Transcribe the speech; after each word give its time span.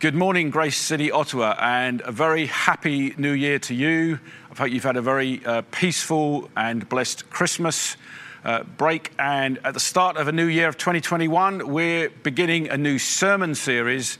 Good 0.00 0.14
morning, 0.14 0.48
Grace 0.48 0.78
City, 0.78 1.10
Ottawa, 1.10 1.56
and 1.60 2.00
a 2.06 2.10
very 2.10 2.46
happy 2.46 3.12
new 3.18 3.32
year 3.32 3.58
to 3.58 3.74
you. 3.74 4.18
I 4.50 4.58
hope 4.58 4.70
you've 4.70 4.82
had 4.82 4.96
a 4.96 5.02
very 5.02 5.44
uh, 5.44 5.60
peaceful 5.72 6.50
and 6.56 6.88
blessed 6.88 7.28
Christmas 7.28 7.98
uh, 8.42 8.62
break. 8.62 9.12
And 9.18 9.58
at 9.62 9.74
the 9.74 9.80
start 9.80 10.16
of 10.16 10.26
a 10.26 10.32
new 10.32 10.46
year 10.46 10.68
of 10.68 10.78
2021, 10.78 11.68
we're 11.68 12.08
beginning 12.08 12.70
a 12.70 12.78
new 12.78 12.98
sermon 12.98 13.54
series 13.54 14.16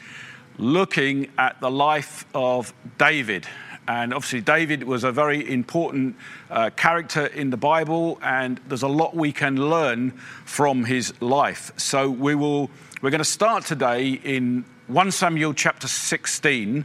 looking 0.58 1.30
at 1.38 1.58
the 1.62 1.70
life 1.70 2.26
of 2.34 2.74
David. 2.98 3.46
And 3.88 4.12
obviously, 4.12 4.42
David 4.42 4.84
was 4.84 5.02
a 5.02 5.10
very 5.10 5.50
important 5.50 6.16
uh, 6.50 6.68
character 6.76 7.24
in 7.24 7.48
the 7.48 7.56
Bible, 7.56 8.18
and 8.22 8.60
there's 8.68 8.82
a 8.82 8.88
lot 8.88 9.16
we 9.16 9.32
can 9.32 9.56
learn 9.56 10.10
from 10.44 10.84
his 10.84 11.18
life. 11.22 11.72
So 11.78 12.10
we 12.10 12.34
will. 12.34 12.68
We're 13.00 13.08
going 13.08 13.20
to 13.20 13.24
start 13.24 13.64
today 13.64 14.10
in 14.10 14.66
1 14.90 15.12
Samuel 15.12 15.54
chapter 15.54 15.86
16, 15.86 16.84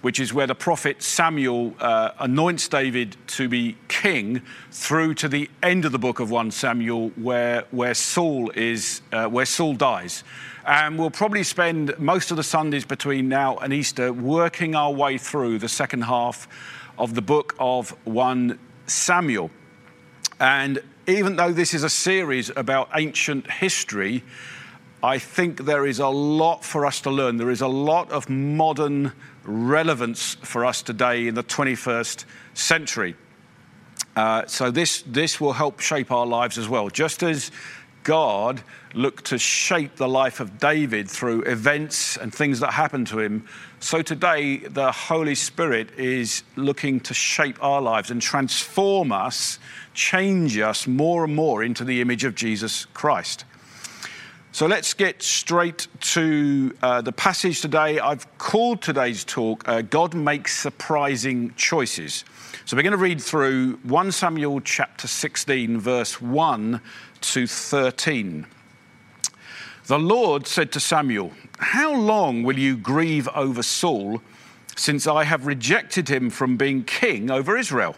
which 0.00 0.18
is 0.18 0.32
where 0.32 0.46
the 0.46 0.54
prophet 0.54 1.02
Samuel 1.02 1.74
uh, 1.80 2.12
anoints 2.18 2.66
David 2.66 3.14
to 3.26 3.46
be 3.46 3.76
king, 3.88 4.40
through 4.70 5.12
to 5.16 5.28
the 5.28 5.50
end 5.62 5.84
of 5.84 5.92
the 5.92 5.98
book 5.98 6.18
of 6.18 6.30
1 6.30 6.50
Samuel, 6.50 7.10
where, 7.10 7.64
where, 7.70 7.92
Saul, 7.92 8.48
is, 8.52 9.02
uh, 9.12 9.26
where 9.26 9.44
Saul 9.44 9.74
dies. 9.74 10.24
And 10.64 10.98
we'll 10.98 11.10
probably 11.10 11.42
spend 11.42 11.94
most 11.98 12.30
of 12.30 12.38
the 12.38 12.42
Sundays 12.42 12.86
between 12.86 13.28
now 13.28 13.58
and 13.58 13.70
Easter 13.70 14.14
working 14.14 14.74
our 14.74 14.90
way 14.90 15.18
through 15.18 15.58
the 15.58 15.68
second 15.68 16.04
half 16.04 16.48
of 16.96 17.14
the 17.14 17.22
book 17.22 17.54
of 17.58 17.90
1 18.04 18.58
Samuel. 18.86 19.50
And 20.40 20.82
even 21.06 21.36
though 21.36 21.52
this 21.52 21.74
is 21.74 21.82
a 21.82 21.90
series 21.90 22.50
about 22.56 22.88
ancient 22.94 23.50
history, 23.50 24.22
I 25.04 25.18
think 25.18 25.64
there 25.64 25.84
is 25.84 25.98
a 25.98 26.08
lot 26.08 26.64
for 26.64 26.86
us 26.86 27.00
to 27.00 27.10
learn. 27.10 27.36
There 27.36 27.50
is 27.50 27.60
a 27.60 27.68
lot 27.68 28.12
of 28.12 28.30
modern 28.30 29.12
relevance 29.44 30.34
for 30.42 30.64
us 30.64 30.80
today 30.80 31.26
in 31.26 31.34
the 31.34 31.42
21st 31.42 32.24
century. 32.54 33.16
Uh, 34.14 34.46
so 34.46 34.70
this, 34.70 35.02
this 35.02 35.40
will 35.40 35.54
help 35.54 35.80
shape 35.80 36.12
our 36.12 36.26
lives 36.26 36.56
as 36.56 36.68
well. 36.68 36.88
Just 36.88 37.24
as 37.24 37.50
God 38.04 38.62
looked 38.94 39.26
to 39.26 39.38
shape 39.38 39.96
the 39.96 40.08
life 40.08 40.38
of 40.38 40.58
David 40.58 41.10
through 41.10 41.42
events 41.42 42.16
and 42.16 42.32
things 42.32 42.60
that 42.60 42.72
happened 42.72 43.08
to 43.08 43.18
him, 43.18 43.48
so 43.80 44.02
today 44.02 44.58
the 44.58 44.92
Holy 44.92 45.34
Spirit 45.34 45.98
is 45.98 46.44
looking 46.54 47.00
to 47.00 47.14
shape 47.14 47.58
our 47.60 47.80
lives 47.80 48.12
and 48.12 48.22
transform 48.22 49.10
us, 49.10 49.58
change 49.94 50.58
us 50.58 50.86
more 50.86 51.24
and 51.24 51.34
more 51.34 51.64
into 51.64 51.82
the 51.82 52.00
image 52.00 52.22
of 52.22 52.36
Jesus 52.36 52.84
Christ. 52.86 53.44
So 54.54 54.66
let's 54.66 54.92
get 54.92 55.22
straight 55.22 55.86
to 56.12 56.76
uh, 56.82 57.00
the 57.00 57.10
passage 57.10 57.62
today. 57.62 57.98
I've 57.98 58.26
called 58.36 58.82
today's 58.82 59.24
talk 59.24 59.66
uh, 59.66 59.80
God 59.80 60.12
Makes 60.12 60.58
Surprising 60.58 61.54
Choices. 61.56 62.26
So 62.66 62.76
we're 62.76 62.82
going 62.82 62.90
to 62.90 62.98
read 62.98 63.18
through 63.18 63.76
1 63.84 64.12
Samuel 64.12 64.60
chapter 64.60 65.08
16, 65.08 65.80
verse 65.80 66.20
1 66.20 66.82
to 67.22 67.46
13. 67.46 68.46
The 69.86 69.98
Lord 69.98 70.46
said 70.46 70.70
to 70.72 70.80
Samuel, 70.80 71.32
How 71.58 71.94
long 71.94 72.42
will 72.42 72.58
you 72.58 72.76
grieve 72.76 73.30
over 73.34 73.62
Saul, 73.62 74.20
since 74.76 75.06
I 75.06 75.24
have 75.24 75.46
rejected 75.46 76.10
him 76.10 76.28
from 76.28 76.58
being 76.58 76.84
king 76.84 77.30
over 77.30 77.56
Israel? 77.56 77.96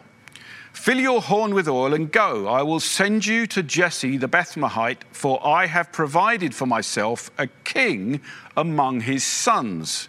Fill 0.75 0.98
your 0.98 1.22
horn 1.22 1.55
with 1.55 1.69
oil 1.69 1.94
and 1.94 2.11
go. 2.11 2.48
I 2.48 2.62
will 2.62 2.80
send 2.80 3.25
you 3.25 3.47
to 3.47 3.62
Jesse 3.62 4.17
the 4.17 4.28
Bethlehemite, 4.28 4.98
for 5.12 5.44
I 5.47 5.66
have 5.66 5.92
provided 5.92 6.53
for 6.53 6.66
myself 6.66 7.31
a 7.39 7.47
king 7.62 8.20
among 8.56 9.00
his 9.00 9.25
sons. 9.25 10.08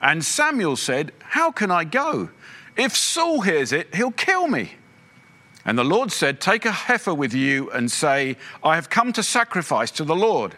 And 0.00 0.24
Samuel 0.24 0.76
said, 0.76 1.12
How 1.20 1.52
can 1.52 1.70
I 1.70 1.84
go? 1.84 2.30
If 2.74 2.96
Saul 2.96 3.42
hears 3.42 3.70
it, 3.70 3.94
he'll 3.94 4.10
kill 4.10 4.48
me. 4.48 4.72
And 5.64 5.78
the 5.78 5.84
Lord 5.84 6.10
said, 6.10 6.40
Take 6.40 6.64
a 6.64 6.72
heifer 6.72 7.14
with 7.14 7.34
you 7.34 7.70
and 7.70 7.92
say, 7.92 8.38
I 8.64 8.76
have 8.76 8.88
come 8.88 9.12
to 9.12 9.22
sacrifice 9.22 9.90
to 9.92 10.04
the 10.04 10.16
Lord. 10.16 10.56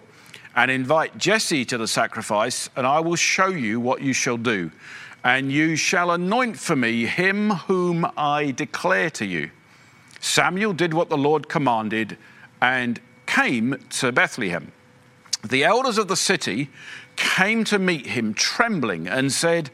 And 0.57 0.71
invite 0.71 1.19
Jesse 1.19 1.65
to 1.67 1.77
the 1.77 1.89
sacrifice, 1.89 2.71
and 2.77 2.87
I 2.87 3.01
will 3.01 3.17
show 3.17 3.49
you 3.49 3.81
what 3.81 4.01
you 4.01 4.13
shall 4.13 4.39
do 4.39 4.71
and 5.25 5.51
you 5.51 5.75
shall 5.75 6.11
anoint 6.11 6.59
for 6.59 6.77
me 6.77 7.07
him 7.07 7.51
whom 7.51 8.07
I 8.17 8.51
declare 8.51 9.09
to 9.11 9.25
you. 9.25 9.51
Samuel 10.21 10.75
did 10.75 10.93
what 10.93 11.09
the 11.09 11.17
Lord 11.17 11.49
commanded 11.49 12.19
and 12.61 13.01
came 13.27 13.83
to 13.91 14.13
Bethlehem. 14.13 14.71
The 15.43 15.65
elders 15.65 15.97
of 15.97 16.09
the 16.09 16.17
city 16.17 16.69
came 17.17 17.65
to 17.65 17.79
meet 17.79 18.07
him 18.07 18.35
trembling 18.35 19.09
and 19.09 19.33
said, 19.33 19.71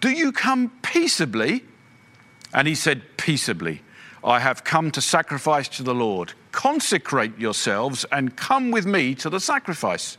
Do 0.00 0.10
you 0.10 0.32
come 0.32 0.72
peaceably? 0.82 1.64
And 2.52 2.66
he 2.66 2.74
said, 2.74 3.02
Peaceably. 3.16 3.82
I 4.24 4.40
have 4.40 4.64
come 4.64 4.90
to 4.92 5.00
sacrifice 5.00 5.68
to 5.70 5.84
the 5.84 5.94
Lord. 5.94 6.32
Consecrate 6.58 7.38
yourselves 7.38 8.04
and 8.10 8.34
come 8.34 8.72
with 8.72 8.84
me 8.84 9.14
to 9.14 9.30
the 9.30 9.38
sacrifice. 9.38 10.18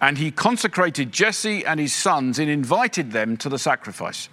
And 0.00 0.18
he 0.18 0.32
consecrated 0.32 1.12
Jesse 1.12 1.64
and 1.64 1.78
his 1.78 1.94
sons 1.94 2.40
and 2.40 2.50
invited 2.50 3.12
them 3.12 3.36
to 3.36 3.48
the 3.48 3.56
sacrifice. 3.56 4.28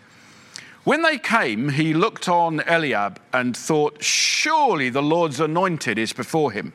When 0.84 1.03
they 1.03 1.19
came, 1.19 1.69
he 1.69 1.94
looked 1.94 2.28
on 2.28 2.62
Eliab 2.62 3.22
and 3.31 3.56
thought, 3.56 4.03
Surely 4.03 4.90
the 4.90 5.03
Lord's 5.03 5.40
anointed 5.40 6.00
is 6.00 6.12
before 6.12 6.52
him. 6.52 6.74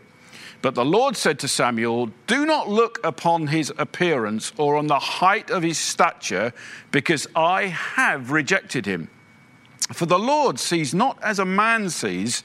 But 0.63 0.77
the 0.77 0.85
Lord 0.85 1.17
said 1.17 1.41
to 1.41 1.49
Samuel, 1.49 2.11
Do 2.29 2.47
not 2.47 2.69
look 2.69 3.01
upon 3.03 3.49
his 3.49 3.73
appearance 3.79 4.53
or 4.59 4.77
on 4.77 4.87
the 4.87 5.01
height 5.01 5.51
of 5.51 5.65
his 5.65 5.77
stature, 5.77 6.53
because 6.93 7.27
I 7.35 7.65
have 7.65 8.31
rejected 8.31 8.87
him. 8.87 9.11
For 9.93 10.07
the 10.07 10.21
Lord 10.21 10.61
sees 10.61 10.95
not 10.95 11.19
as 11.21 11.41
a 11.41 11.45
man 11.45 11.91
sees. 11.91 12.45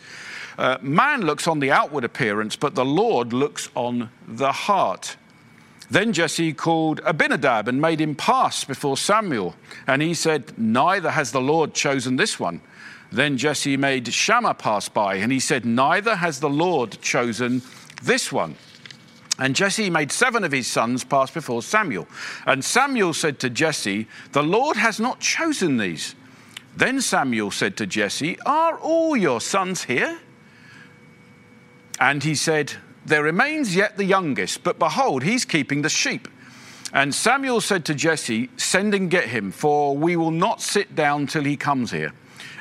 Uh, 0.57 0.77
man 0.81 1.21
looks 1.21 1.47
on 1.47 1.59
the 1.59 1.71
outward 1.71 2.03
appearance, 2.03 2.55
but 2.55 2.75
the 2.75 2.85
Lord 2.85 3.33
looks 3.33 3.69
on 3.75 4.09
the 4.27 4.51
heart. 4.51 5.15
Then 5.89 6.13
Jesse 6.13 6.53
called 6.53 7.01
Abinadab 7.05 7.67
and 7.67 7.81
made 7.81 8.01
him 8.01 8.15
pass 8.15 8.63
before 8.63 8.97
Samuel. 8.97 9.55
And 9.85 10.01
he 10.01 10.13
said, 10.13 10.57
Neither 10.57 11.11
has 11.11 11.31
the 11.31 11.41
Lord 11.41 11.73
chosen 11.73 12.15
this 12.15 12.39
one. 12.39 12.61
Then 13.11 13.37
Jesse 13.37 13.77
made 13.77 14.11
Shammah 14.11 14.55
pass 14.55 14.89
by, 14.89 15.15
and 15.15 15.31
he 15.31 15.39
said, 15.39 15.65
Neither 15.65 16.15
has 16.15 16.39
the 16.39 16.49
Lord 16.49 16.99
chosen 17.01 17.61
this 18.01 18.31
one. 18.31 18.55
And 19.37 19.55
Jesse 19.55 19.89
made 19.89 20.11
seven 20.11 20.43
of 20.43 20.51
his 20.51 20.67
sons 20.67 21.03
pass 21.03 21.29
before 21.31 21.61
Samuel. 21.61 22.07
And 22.45 22.63
Samuel 22.63 23.13
said 23.13 23.39
to 23.39 23.49
Jesse, 23.49 24.07
The 24.31 24.43
Lord 24.43 24.77
has 24.77 24.99
not 24.99 25.19
chosen 25.19 25.77
these. 25.77 26.15
Then 26.75 27.01
Samuel 27.01 27.51
said 27.51 27.77
to 27.77 27.85
Jesse, 27.85 28.39
Are 28.47 28.77
all 28.77 29.15
your 29.15 29.41
sons 29.41 29.83
here? 29.83 30.19
And 32.03 32.21
he 32.21 32.35
said, 32.35 32.73
there 33.05 33.23
remains 33.23 33.77
yet 33.77 33.95
the 33.95 34.03
youngest, 34.03 34.61
but 34.61 34.77
behold, 34.77 35.23
he's 35.23 35.45
keeping 35.45 35.83
the 35.83 35.89
sheep. 35.89 36.27
And 36.91 37.15
Samuel 37.15 37.61
said 37.61 37.85
to 37.85 37.95
Jesse, 37.95 38.49
Send 38.57 38.93
and 38.93 39.09
get 39.09 39.29
him, 39.29 39.51
for 39.51 39.95
we 39.95 40.17
will 40.17 40.29
not 40.29 40.61
sit 40.61 40.95
down 40.95 41.27
till 41.27 41.45
he 41.45 41.55
comes 41.55 41.91
here. 41.91 42.11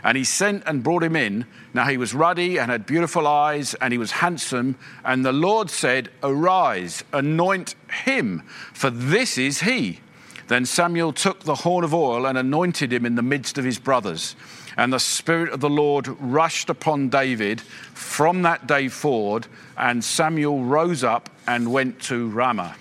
And 0.04 0.16
he 0.16 0.22
sent 0.22 0.62
and 0.64 0.84
brought 0.84 1.02
him 1.02 1.16
in. 1.16 1.44
Now 1.74 1.88
he 1.88 1.96
was 1.96 2.14
ruddy 2.14 2.58
and 2.58 2.70
had 2.70 2.86
beautiful 2.86 3.26
eyes, 3.26 3.74
and 3.74 3.90
he 3.90 3.98
was 3.98 4.12
handsome. 4.12 4.76
And 5.04 5.24
the 5.24 5.32
Lord 5.32 5.70
said, 5.70 6.10
Arise, 6.22 7.02
anoint 7.12 7.74
him, 8.04 8.44
for 8.72 8.90
this 8.90 9.38
is 9.38 9.62
he. 9.62 9.98
Then 10.46 10.66
Samuel 10.66 11.12
took 11.12 11.40
the 11.40 11.56
horn 11.56 11.82
of 11.82 11.92
oil 11.92 12.26
and 12.26 12.38
anointed 12.38 12.92
him 12.92 13.04
in 13.04 13.16
the 13.16 13.22
midst 13.22 13.58
of 13.58 13.64
his 13.64 13.80
brothers. 13.80 14.36
And 14.76 14.92
the 14.92 14.98
Spirit 14.98 15.50
of 15.50 15.60
the 15.60 15.70
Lord 15.70 16.08
rushed 16.20 16.70
upon 16.70 17.08
David 17.08 17.60
from 17.60 18.42
that 18.42 18.66
day 18.66 18.88
forward, 18.88 19.46
and 19.76 20.02
Samuel 20.02 20.64
rose 20.64 21.04
up 21.04 21.28
and 21.46 21.72
went 21.72 22.00
to 22.02 22.28
Ramah. 22.30 22.76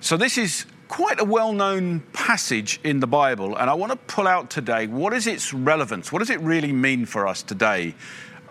So, 0.00 0.16
this 0.16 0.38
is 0.38 0.66
quite 0.88 1.20
a 1.20 1.24
well 1.24 1.52
known 1.52 2.00
passage 2.12 2.80
in 2.84 3.00
the 3.00 3.06
Bible, 3.06 3.56
and 3.56 3.68
I 3.68 3.74
want 3.74 3.92
to 3.92 3.96
pull 3.96 4.26
out 4.26 4.50
today 4.50 4.86
what 4.86 5.12
is 5.12 5.26
its 5.26 5.52
relevance? 5.52 6.12
What 6.12 6.20
does 6.20 6.30
it 6.30 6.40
really 6.40 6.72
mean 6.72 7.06
for 7.06 7.26
us 7.26 7.42
today 7.42 7.94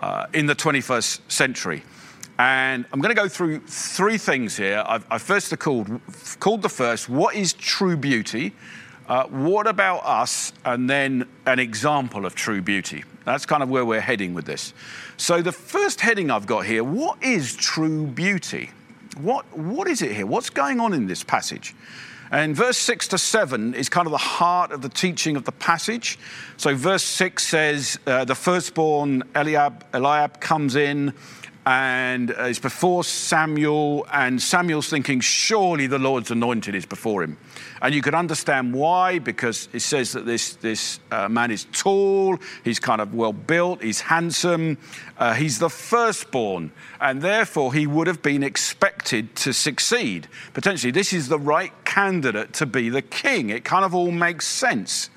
uh, 0.02 0.28
in 0.34 0.46
the 0.46 0.56
21st 0.56 1.32
century? 1.32 1.84
And 2.38 2.86
I'm 2.92 3.00
going 3.00 3.16
to 3.16 3.22
go 3.22 3.30
through 3.30 3.62
three 3.62 4.18
things 4.18 4.58
here. 4.58 4.84
I've, 4.86 5.06
I 5.10 5.18
first 5.18 5.58
called, 5.60 6.02
called 6.40 6.62
the 6.62 6.70
first, 6.70 7.08
What 7.08 7.36
is 7.36 7.54
true 7.54 7.96
beauty? 7.96 8.54
Uh, 9.08 9.26
what 9.26 9.68
about 9.68 10.00
us? 10.00 10.52
And 10.64 10.90
then 10.90 11.28
an 11.46 11.60
example 11.60 12.26
of 12.26 12.36
true 12.36 12.62
beauty. 12.62 13.04
That's 13.24 13.46
kind 13.46 13.62
of 13.62 13.70
where 13.70 13.86
we're 13.86 14.02
heading 14.02 14.34
with 14.34 14.46
this. 14.46 14.74
So, 15.18 15.42
the 15.42 15.52
first 15.52 16.02
heading 16.02 16.32
I've 16.32 16.48
got 16.48 16.66
here 16.66 16.84
what 16.84 17.22
is 17.24 17.56
true 17.56 18.08
beauty? 18.08 18.72
What, 19.18 19.46
what 19.58 19.88
is 19.88 20.02
it 20.02 20.12
here? 20.12 20.26
What's 20.26 20.50
going 20.50 20.80
on 20.80 20.94
in 20.94 21.08
this 21.08 21.24
passage? 21.24 21.74
And 22.32 22.56
verse 22.56 22.78
6 22.78 23.10
to 23.10 23.18
7 23.18 23.76
is 23.76 23.88
kind 23.88 24.08
of 24.08 24.12
the 24.12 24.18
heart 24.18 24.72
of 24.72 24.82
the 24.82 24.90
teaching 24.90 25.36
of 25.36 25.46
the 25.46 25.52
passage. 25.52 26.18
So, 26.58 26.76
verse 26.76 27.04
6 27.04 27.48
says, 27.48 28.00
uh, 28.08 28.26
The 28.26 28.36
firstborn 28.36 29.24
Eliab, 29.36 29.86
Eliab 29.94 30.42
comes 30.42 30.76
in 30.76 31.14
and 31.66 32.30
it's 32.30 32.60
before 32.60 33.04
Samuel, 33.04 34.06
and 34.14 34.40
Samuel's 34.40 34.88
thinking, 34.88 35.20
surely 35.20 35.88
the 35.88 35.98
Lord's 35.98 36.30
anointed 36.30 36.76
is 36.76 36.86
before 36.86 37.24
him. 37.24 37.38
And 37.82 37.94
you 37.94 38.02
can 38.02 38.16
understand 38.16 38.74
why, 38.74 39.20
because 39.20 39.68
it 39.74 39.82
says 39.82 40.14
that 40.14 40.26
this, 40.26 40.56
this 40.56 41.00
uh, 41.12 41.28
man 41.28 41.52
is 41.52 41.68
tall, 41.74 42.38
he's 42.64 42.80
kind 42.80 43.02
of 43.02 43.14
well 43.14 43.34
built, 43.34 43.84
he's 43.84 44.02
handsome, 44.02 44.78
uh, 45.18 45.34
he's 45.34 45.60
the 45.60 45.70
firstborn, 45.70 46.72
and 47.02 47.22
therefore 47.22 47.74
he 47.74 47.86
would 47.86 48.08
have 48.08 48.22
been 48.22 48.44
expected 48.44 49.36
to 49.38 49.54
succeed. 49.54 50.28
Potentially, 50.54 50.92
this 50.92 51.12
is 51.12 51.28
the 51.28 51.40
right 51.40 51.74
candidate 51.84 52.54
to 52.54 52.66
be 52.66 52.90
the 52.90 53.02
king. 53.02 53.50
It 53.50 53.66
kind 53.66 53.84
of 53.84 53.94
all 53.94 54.12
makes 54.12 54.48
sense. 54.48 55.10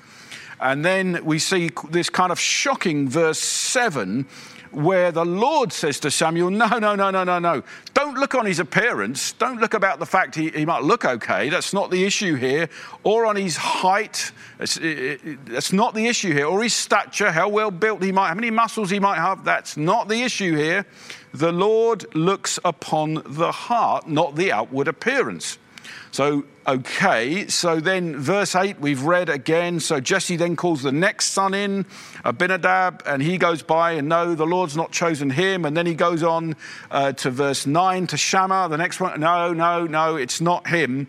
And 0.61 0.83
then 0.83 1.23
we 1.23 1.39
see 1.39 1.69
this 1.89 2.09
kind 2.09 2.31
of 2.31 2.39
shocking 2.39 3.07
verse 3.07 3.39
7 3.39 4.27
where 4.71 5.11
the 5.11 5.25
Lord 5.25 5.73
says 5.73 5.99
to 6.01 6.11
Samuel, 6.11 6.49
No, 6.49 6.67
no, 6.79 6.95
no, 6.95 7.09
no, 7.09 7.23
no, 7.23 7.39
no. 7.39 7.63
Don't 7.93 8.17
look 8.17 8.35
on 8.35 8.45
his 8.45 8.59
appearance. 8.59 9.33
Don't 9.33 9.59
look 9.59 9.73
about 9.73 9.99
the 9.99 10.05
fact 10.05 10.35
he, 10.35 10.49
he 10.49 10.65
might 10.65 10.83
look 10.83 11.05
okay. 11.05 11.49
That's 11.49 11.73
not 11.73 11.91
the 11.91 12.03
issue 12.03 12.35
here. 12.35 12.69
Or 13.03 13.25
on 13.25 13.35
his 13.35 13.57
height. 13.57 14.31
That's 14.57 15.73
not 15.73 15.93
the 15.93 16.07
issue 16.07 16.33
here. 16.33 16.45
Or 16.45 16.63
his 16.63 16.73
stature, 16.73 17.31
how 17.31 17.49
well 17.49 17.71
built 17.71 18.03
he 18.03 18.11
might, 18.11 18.29
how 18.29 18.35
many 18.35 18.51
muscles 18.51 18.89
he 18.89 18.99
might 18.99 19.17
have. 19.17 19.43
That's 19.43 19.77
not 19.77 20.07
the 20.07 20.21
issue 20.21 20.55
here. 20.55 20.85
The 21.33 21.51
Lord 21.51 22.13
looks 22.15 22.59
upon 22.65 23.21
the 23.25 23.51
heart, 23.51 24.07
not 24.07 24.35
the 24.35 24.51
outward 24.51 24.87
appearance. 24.87 25.57
So, 26.11 26.45
okay, 26.67 27.47
so 27.47 27.79
then 27.79 28.17
verse 28.17 28.55
8 28.55 28.79
we've 28.79 29.03
read 29.03 29.29
again. 29.29 29.79
So 29.79 29.99
Jesse 29.99 30.35
then 30.35 30.55
calls 30.55 30.81
the 30.83 30.91
next 30.91 31.27
son 31.31 31.53
in, 31.53 31.85
Abinadab, 32.25 33.03
and 33.05 33.21
he 33.21 33.37
goes 33.37 33.61
by, 33.61 33.91
and 33.91 34.09
no, 34.09 34.35
the 34.35 34.45
Lord's 34.45 34.75
not 34.75 34.91
chosen 34.91 35.29
him. 35.29 35.65
And 35.65 35.77
then 35.77 35.85
he 35.85 35.93
goes 35.93 36.23
on 36.23 36.55
uh, 36.89 37.11
to 37.13 37.31
verse 37.31 37.65
9 37.65 38.07
to 38.07 38.17
Shammah, 38.17 38.69
the 38.69 38.77
next 38.77 38.99
one. 38.99 39.19
No, 39.19 39.53
no, 39.53 39.85
no, 39.85 40.15
it's 40.15 40.41
not 40.41 40.67
him. 40.67 41.07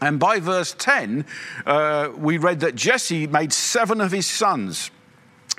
And 0.00 0.18
by 0.18 0.40
verse 0.40 0.74
10, 0.78 1.24
uh, 1.64 2.10
we 2.16 2.36
read 2.36 2.60
that 2.60 2.74
Jesse 2.74 3.26
made 3.26 3.52
seven 3.52 4.00
of 4.00 4.12
his 4.12 4.26
sons 4.26 4.90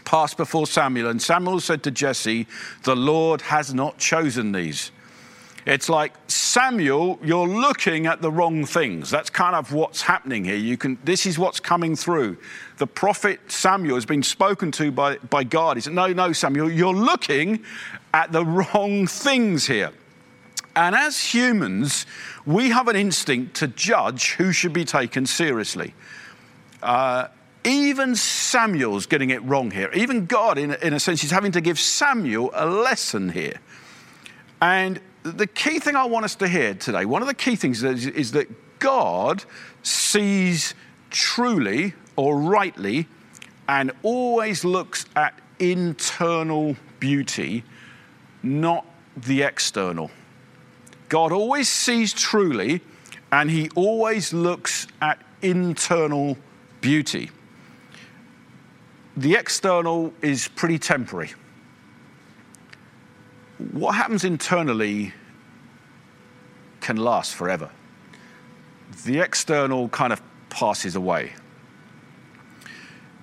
pass 0.03 0.33
before 0.35 0.67
Samuel. 0.67 1.09
And 1.09 1.21
Samuel 1.21 1.59
said 1.59 1.81
to 1.83 1.91
Jesse, 1.91 2.47
The 2.83 2.95
Lord 2.95 3.41
has 3.41 3.73
not 3.73 3.97
chosen 3.97 4.51
these. 4.51 4.91
It's 5.65 5.89
like 5.89 6.13
Samuel, 6.55 7.19
you're 7.21 7.49
looking 7.49 8.05
at 8.05 8.21
the 8.21 8.31
wrong 8.31 8.63
things. 8.63 9.09
That's 9.09 9.29
kind 9.29 9.57
of 9.57 9.73
what's 9.73 10.01
happening 10.01 10.45
here. 10.45 10.55
You 10.55 10.77
can, 10.77 10.97
this 11.03 11.25
is 11.25 11.37
what's 11.37 11.59
coming 11.59 11.97
through. 11.97 12.37
The 12.77 12.87
prophet 12.87 13.41
Samuel 13.51 13.95
has 13.95 14.05
been 14.05 14.23
spoken 14.23 14.71
to 14.71 14.89
by, 14.89 15.17
by 15.17 15.43
God. 15.43 15.75
He 15.75 15.81
said, 15.81 15.91
No, 15.91 16.07
no, 16.13 16.31
Samuel, 16.31 16.71
you're 16.71 16.93
looking 16.93 17.61
at 18.13 18.31
the 18.31 18.45
wrong 18.45 19.05
things 19.05 19.67
here. 19.67 19.91
And 20.77 20.95
as 20.95 21.19
humans, 21.19 22.05
we 22.45 22.69
have 22.69 22.87
an 22.87 22.95
instinct 22.95 23.57
to 23.57 23.67
judge 23.67 24.35
who 24.35 24.53
should 24.53 24.71
be 24.71 24.85
taken 24.85 25.25
seriously. 25.25 25.93
Uh, 26.81 27.27
even 27.65 28.15
Samuel's 28.15 29.07
getting 29.07 29.31
it 29.31 29.43
wrong 29.43 29.71
here. 29.71 29.91
Even 29.93 30.25
God, 30.25 30.57
in, 30.57 30.71
in 30.75 30.93
a 30.93 31.01
sense, 31.01 31.21
is 31.21 31.31
having 31.31 31.51
to 31.51 31.59
give 31.59 31.77
Samuel 31.77 32.49
a 32.53 32.65
lesson 32.65 33.27
here. 33.27 33.59
And 34.61 35.01
the 35.25 35.47
key 35.47 35.79
thing 35.79 35.95
I 35.95 36.05
want 36.05 36.23
us 36.23 36.35
to 36.35 36.47
hear 36.47 36.75
today, 36.75 37.05
one 37.05 37.23
of 37.23 37.27
the 37.27 37.33
key 37.33 37.55
things 37.55 37.83
is, 37.83 38.05
is 38.05 38.31
that 38.33 38.47
God 38.79 39.43
sees 39.81 40.75
truly 41.09 41.93
or 42.15 42.39
rightly 42.39 43.07
and 43.67 43.91
always 44.03 44.63
looks 44.63 45.05
at 45.15 45.33
internal 45.57 46.75
beauty, 46.99 47.63
not 48.43 48.85
the 49.17 49.41
external. 49.41 50.11
God 51.09 51.31
always 51.31 51.69
sees 51.69 52.13
truly 52.13 52.81
and 53.31 53.49
he 53.49 53.69
always 53.75 54.31
looks 54.31 54.85
at 55.01 55.19
internal 55.41 56.37
beauty. 56.81 57.31
The 59.17 59.33
external 59.33 60.13
is 60.21 60.47
pretty 60.49 60.77
temporary 60.77 61.31
what 63.57 63.95
happens 63.95 64.23
internally 64.23 65.13
can 66.81 66.97
last 66.97 67.33
forever. 67.33 67.69
The 69.05 69.19
external 69.19 69.89
kind 69.89 70.13
of 70.13 70.21
passes 70.49 70.95
away. 70.95 71.33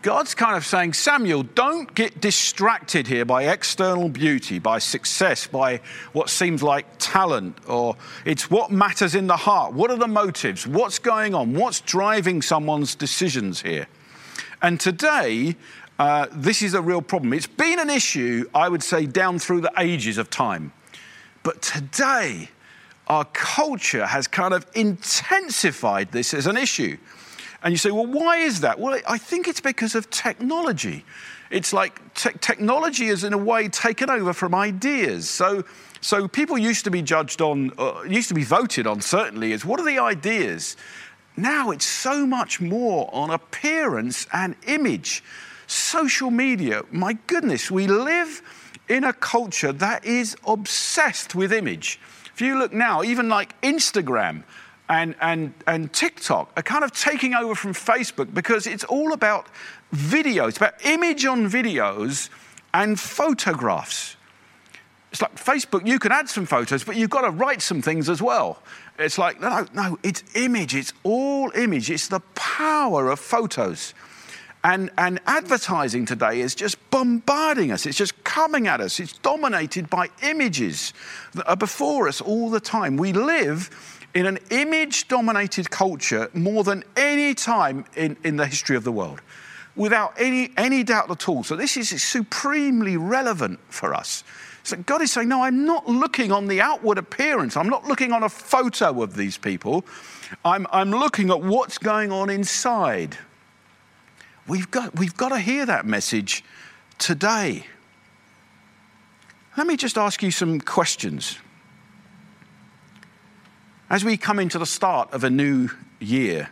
God's 0.03 0.35
kind 0.35 0.57
of 0.57 0.67
saying, 0.67 0.95
Samuel, 0.95 1.45
don't 1.45 1.95
get 1.95 2.21
distracted 2.21 3.07
here 3.07 3.25
by 3.25 3.45
external 3.45 4.09
beauty, 4.09 4.59
by 4.59 4.81
success, 4.81 5.47
by 5.47 5.81
what 6.13 6.29
seems 6.29 6.61
like 6.61 6.87
talent, 6.99 7.57
or 7.69 7.97
it's 8.25 8.51
what 8.51 8.73
matters 8.73 9.15
in 9.15 9.29
the 9.29 9.37
heart. 9.37 9.75
What 9.75 9.93
are 9.93 9.97
the 9.97 10.09
motives? 10.09 10.67
What's 10.67 10.99
going 10.99 11.37
on? 11.37 11.55
What's 11.55 11.81
driving 11.81 12.43
someone's 12.43 12.97
decisions 12.97 13.63
here? 13.63 13.87
And 14.61 14.81
today, 14.81 15.55
uh, 15.99 16.27
this 16.33 16.63
is 16.63 16.75
a 16.75 16.81
real 16.81 17.03
problem. 17.03 17.33
It's 17.33 17.47
been 17.47 17.79
an 17.79 17.91
issue, 17.91 18.49
I 18.55 18.69
would 18.69 18.83
say, 18.83 19.07
down 19.07 19.39
through 19.39 19.61
the 19.61 19.73
ages 19.79 20.19
of 20.19 20.31
time. 20.31 20.73
But 21.43 21.63
today, 21.63 22.49
our 23.09 23.25
culture 23.27 24.07
has 24.07 24.27
kind 24.27 24.55
of 24.55 24.67
intensified 24.75 26.13
this 26.13 26.35
as 26.35 26.47
an 26.47 26.57
issue. 26.57 26.97
And 27.63 27.73
you 27.73 27.79
say, 27.79 27.91
well, 27.91 28.07
why 28.07 28.39
is 28.39 28.61
that? 28.61 28.79
Well, 28.81 28.99
I 29.09 29.19
think 29.19 29.47
it's 29.47 29.61
because 29.61 29.95
of 29.95 30.11
technology. 30.11 31.05
It's 31.51 31.73
like 31.73 32.15
te- 32.15 32.33
technology 32.41 33.07
is, 33.07 33.25
in 33.25 33.33
a 33.33 33.39
way, 33.39 33.69
taken 33.69 34.11
over 34.11 34.33
from 34.33 34.55
ideas. 34.55 35.29
So, 35.29 35.65
so 36.01 36.27
people 36.27 36.59
used 36.59 36.85
to 36.85 36.91
be 36.91 37.03
judged 37.03 37.41
on, 37.41 37.71
uh, 37.79 38.03
used 38.09 38.29
to 38.29 38.35
be 38.35 38.43
voted 38.43 38.87
on, 38.87 39.01
certainly, 39.01 39.53
as 39.53 39.65
what 39.65 39.79
are 39.79 39.87
the 39.87 39.99
ideas? 39.99 40.77
Now 41.37 41.71
it's 41.71 41.85
so 41.85 42.27
much 42.27 42.61
more 42.61 43.09
on 43.13 43.31
appearance 43.31 44.27
and 44.33 44.57
image 44.67 45.23
social 45.73 46.31
media, 46.31 46.83
my 46.91 47.15
goodness, 47.27 47.71
we 47.71 47.87
live 47.87 48.43
in 48.89 49.05
a 49.05 49.13
culture 49.13 49.73
that 49.73 50.05
is 50.05 50.37
obsessed 50.47 51.35
with 51.35 51.53
image. 51.53 51.99
If 52.35 52.41
you 52.41 52.59
look 52.59 52.73
now, 52.73 53.03
even 53.03 53.29
like 53.29 53.61
Instagram 53.63 54.45
and, 54.89 55.15
and, 55.21 55.55
and 55.67 55.93
TikTok 55.93 56.53
are 56.57 56.63
kind 56.63 56.85
of 56.85 56.93
taking 56.93 57.35
over 57.35 57.55
from 57.55 57.73
Facebook 57.73 58.33
because 58.35 58.67
it's 58.67 58.85
all 58.85 59.13
about 59.13 59.47
video, 59.93 60.47
it's 60.47 60.57
about 60.57 60.85
image 60.85 61.25
on 61.25 61.49
videos 61.49 62.29
and 62.75 62.99
photographs. 62.99 64.17
It's 65.11 65.21
like 65.21 65.37
Facebook, 65.37 65.87
you 65.87 65.99
can 65.99 66.11
add 66.11 66.29
some 66.29 66.47
photos, 66.47 66.85
but 66.85 66.97
you've 66.97 67.11
got 67.11 67.23
to 67.23 67.31
write 67.31 67.61
some 67.61 67.83
things 67.83 68.09
as 68.09 68.23
well. 68.23 68.63
It's 68.99 69.19
like, 69.19 69.41
no, 69.41 69.67
no, 69.75 69.99
it's 70.03 70.25
image, 70.35 70.75
it's 70.75 70.95
all 71.03 71.51
image, 71.55 71.91
it's 71.91 72.09
the 72.09 72.21
power 72.35 73.11
of 73.11 73.21
photos. 73.21 73.93
And, 74.65 74.91
and 74.97 75.21
advertising 75.27 76.07
today 76.07 76.41
is 76.41 76.55
just 76.55 76.79
bombarding 76.91 77.73
us. 77.73 77.85
It's 77.85 77.99
just 77.99 78.23
coming 78.23 78.69
at 78.69 78.81
us. 78.81 79.01
It's 79.01 79.19
dominated 79.19 79.91
by 79.91 80.09
images 80.23 80.93
that 81.35 81.49
are 81.49 81.57
before 81.57 82.07
us 82.07 82.21
all 82.21 82.49
the 82.49 82.61
time. 82.61 82.97
We 82.97 83.13
live 83.13 83.71
in 84.15 84.27
an 84.27 84.39
image 84.51 85.09
dominated 85.09 85.71
culture 85.71 86.31
more 86.33 86.63
than 86.63 86.85
any 86.97 87.35
time 87.35 87.85
in, 87.97 88.17
in 88.23 88.37
the 88.37 88.47
history 88.47 88.77
of 88.77 88.85
the 88.85 88.93
world, 88.93 89.21
without 89.75 90.15
any, 90.17 90.53
any 90.57 90.85
doubt 90.85 91.11
at 91.11 91.29
all. 91.29 91.43
So, 91.43 91.57
this 91.57 91.77
is 91.77 92.03
supremely 92.03 92.97
relevant 92.97 93.59
for 93.69 93.95
us. 93.95 94.23
So, 94.65 94.77
God 94.77 95.03
is 95.03 95.11
saying, 95.11 95.29
No, 95.29 95.43
I'm 95.43 95.65
not 95.65 95.89
looking 95.89 96.31
on 96.31 96.47
the 96.47 96.61
outward 96.61 96.99
appearance, 96.99 97.57
I'm 97.57 97.69
not 97.69 97.87
looking 97.87 98.13
on 98.13 98.23
a 98.23 98.29
photo 98.29 99.03
of 99.03 99.17
these 99.17 99.39
people. 99.39 99.85
I'm, 100.45 100.67
I'm 100.71 100.91
looking 100.91 101.31
at 101.31 101.43
what's 101.43 101.79
going 101.79 102.11
on 102.13 102.31
inside. 102.31 103.19
We've 104.47 104.71
got, 104.71 104.99
we've 104.99 105.17
got 105.17 105.29
to 105.31 105.39
hear 105.39 105.65
that 105.67 105.87
message 105.87 106.45
today. 106.99 107.67
Let 109.57 109.67
me 109.67 109.77
just 109.77 109.97
ask 109.97 110.23
you 110.23 110.31
some 110.31 110.61
questions. 110.61 111.39
As 113.89 114.05
we 114.05 114.17
come 114.17 114.39
into 114.39 114.59
the 114.59 114.67
start 114.67 115.13
of 115.13 115.23
a 115.23 115.31
new 115.31 115.69
year, 116.01 116.51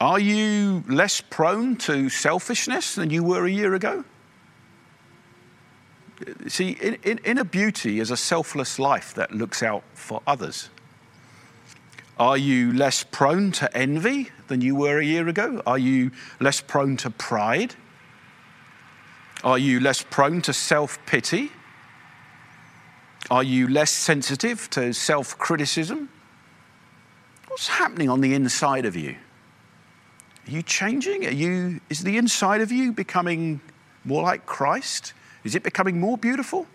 are 0.00 0.18
you 0.18 0.82
less 0.88 1.20
prone 1.20 1.76
to 1.76 2.08
selfishness 2.08 2.94
than 2.94 3.10
you 3.10 3.22
were 3.22 3.44
a 3.44 3.50
year 3.50 3.74
ago? 3.74 4.04
See, 6.48 6.70
in, 6.70 6.96
in, 7.02 7.18
inner 7.18 7.44
beauty 7.44 8.00
is 8.00 8.10
a 8.10 8.16
selfless 8.16 8.78
life 8.78 9.14
that 9.14 9.32
looks 9.32 9.62
out 9.62 9.82
for 9.94 10.22
others. 10.26 10.70
Are 12.18 12.36
you 12.36 12.72
less 12.72 13.04
prone 13.04 13.52
to 13.52 13.76
envy 13.76 14.30
than 14.50 14.60
you 14.60 14.74
were 14.74 14.98
a 14.98 15.04
year 15.04 15.26
ago? 15.28 15.62
Are 15.66 15.78
you 15.78 16.10
less 16.40 16.60
prone 16.60 16.98
to 16.98 17.08
pride? 17.08 17.74
Are 19.42 19.56
you 19.58 19.80
less 19.80 20.02
prone 20.02 20.42
to 20.42 20.52
self 20.52 20.98
pity? 21.06 21.50
Are 23.30 23.42
you 23.42 23.68
less 23.68 23.90
sensitive 23.90 24.68
to 24.70 24.92
self 24.92 25.38
criticism? 25.38 26.10
What's 27.48 27.68
happening 27.68 28.10
on 28.10 28.20
the 28.20 28.34
inside 28.34 28.84
of 28.84 28.94
you? 28.94 29.16
Are 30.46 30.50
you 30.50 30.62
changing? 30.62 31.26
Are 31.26 31.30
you, 31.30 31.80
is 31.88 32.02
the 32.02 32.18
inside 32.18 32.60
of 32.60 32.70
you 32.70 32.92
becoming 32.92 33.60
more 34.04 34.22
like 34.22 34.46
Christ? 34.46 35.14
Is 35.44 35.54
it 35.54 35.62
becoming 35.62 35.98
more 35.98 36.18
beautiful? 36.18 36.66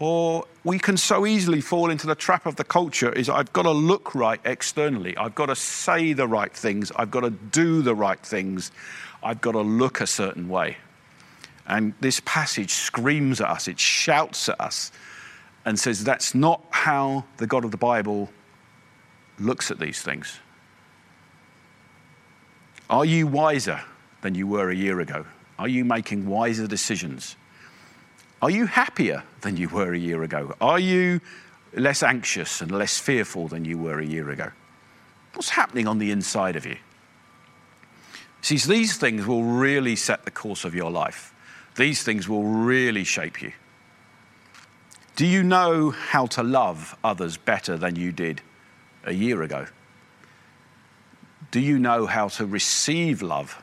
Or 0.00 0.44
we 0.62 0.78
can 0.78 0.96
so 0.96 1.26
easily 1.26 1.60
fall 1.60 1.90
into 1.90 2.06
the 2.06 2.14
trap 2.14 2.46
of 2.46 2.56
the 2.56 2.64
culture 2.64 3.12
is 3.12 3.28
I've 3.28 3.52
got 3.52 3.62
to 3.62 3.72
look 3.72 4.14
right 4.14 4.40
externally. 4.44 5.16
I've 5.16 5.34
got 5.34 5.46
to 5.46 5.56
say 5.56 6.12
the 6.12 6.28
right 6.28 6.52
things. 6.52 6.92
I've 6.94 7.10
got 7.10 7.20
to 7.20 7.30
do 7.30 7.82
the 7.82 7.94
right 7.94 8.20
things. 8.20 8.70
I've 9.22 9.40
got 9.40 9.52
to 9.52 9.60
look 9.60 10.00
a 10.00 10.06
certain 10.06 10.48
way. 10.48 10.76
And 11.66 11.94
this 12.00 12.20
passage 12.24 12.70
screams 12.70 13.40
at 13.40 13.48
us, 13.48 13.68
it 13.68 13.78
shouts 13.78 14.48
at 14.48 14.60
us, 14.60 14.90
and 15.64 15.78
says 15.78 16.02
that's 16.02 16.34
not 16.34 16.62
how 16.70 17.24
the 17.36 17.46
God 17.46 17.64
of 17.64 17.72
the 17.72 17.76
Bible 17.76 18.30
looks 19.38 19.70
at 19.70 19.78
these 19.78 20.00
things. 20.00 20.38
Are 22.88 23.04
you 23.04 23.26
wiser 23.26 23.82
than 24.22 24.34
you 24.34 24.46
were 24.46 24.70
a 24.70 24.74
year 24.74 25.00
ago? 25.00 25.26
Are 25.58 25.68
you 25.68 25.84
making 25.84 26.26
wiser 26.26 26.66
decisions? 26.66 27.36
Are 28.40 28.50
you 28.50 28.66
happier 28.66 29.24
than 29.40 29.56
you 29.56 29.68
were 29.68 29.92
a 29.92 29.98
year 29.98 30.22
ago? 30.22 30.54
Are 30.60 30.78
you 30.78 31.20
less 31.72 32.02
anxious 32.02 32.60
and 32.60 32.70
less 32.70 32.98
fearful 32.98 33.48
than 33.48 33.64
you 33.64 33.78
were 33.78 33.98
a 33.98 34.06
year 34.06 34.30
ago? 34.30 34.50
What's 35.34 35.50
happening 35.50 35.86
on 35.86 35.98
the 35.98 36.10
inside 36.10 36.56
of 36.56 36.64
you? 36.64 36.76
See, 38.40 38.56
these 38.56 38.96
things 38.96 39.26
will 39.26 39.42
really 39.42 39.96
set 39.96 40.24
the 40.24 40.30
course 40.30 40.64
of 40.64 40.74
your 40.74 40.90
life. 40.90 41.34
These 41.76 42.02
things 42.02 42.28
will 42.28 42.44
really 42.44 43.04
shape 43.04 43.42
you. 43.42 43.52
Do 45.16 45.26
you 45.26 45.42
know 45.42 45.90
how 45.90 46.26
to 46.26 46.44
love 46.44 46.96
others 47.02 47.36
better 47.36 47.76
than 47.76 47.96
you 47.96 48.12
did 48.12 48.40
a 49.04 49.12
year 49.12 49.42
ago? 49.42 49.66
Do 51.50 51.60
you 51.60 51.78
know 51.78 52.06
how 52.06 52.28
to 52.28 52.46
receive 52.46 53.20
love 53.20 53.60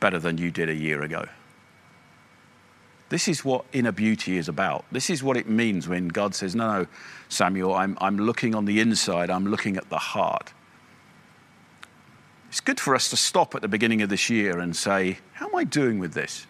better 0.00 0.18
than 0.18 0.38
you 0.38 0.50
did 0.50 0.68
a 0.68 0.74
year 0.74 1.02
ago? 1.02 1.26
This 3.14 3.28
is 3.28 3.44
what 3.44 3.64
inner 3.72 3.92
beauty 3.92 4.38
is 4.38 4.48
about. 4.48 4.84
This 4.90 5.08
is 5.08 5.22
what 5.22 5.36
it 5.36 5.48
means 5.48 5.86
when 5.86 6.08
God 6.08 6.34
says, 6.34 6.56
No, 6.56 6.80
no, 6.80 6.86
Samuel, 7.28 7.72
I'm, 7.72 7.96
I'm 8.00 8.18
looking 8.18 8.56
on 8.56 8.64
the 8.64 8.80
inside, 8.80 9.30
I'm 9.30 9.46
looking 9.46 9.76
at 9.76 9.88
the 9.88 9.98
heart. 9.98 10.52
It's 12.48 12.60
good 12.60 12.80
for 12.80 12.92
us 12.92 13.10
to 13.10 13.16
stop 13.16 13.54
at 13.54 13.62
the 13.62 13.68
beginning 13.68 14.02
of 14.02 14.08
this 14.08 14.28
year 14.28 14.58
and 14.58 14.74
say, 14.74 15.18
How 15.34 15.46
am 15.46 15.54
I 15.54 15.62
doing 15.62 16.00
with 16.00 16.12
this? 16.12 16.48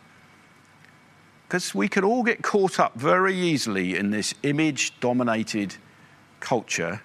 Because 1.47 1.75
we 1.75 1.87
could 1.87 2.03
all 2.03 2.23
get 2.23 2.41
caught 2.41 2.81
up 2.81 2.95
very 2.95 3.37
easily 3.37 3.95
in 3.95 4.11
this 4.11 4.33
image 4.43 4.99
dominated 5.01 5.77
culture. 6.41 7.03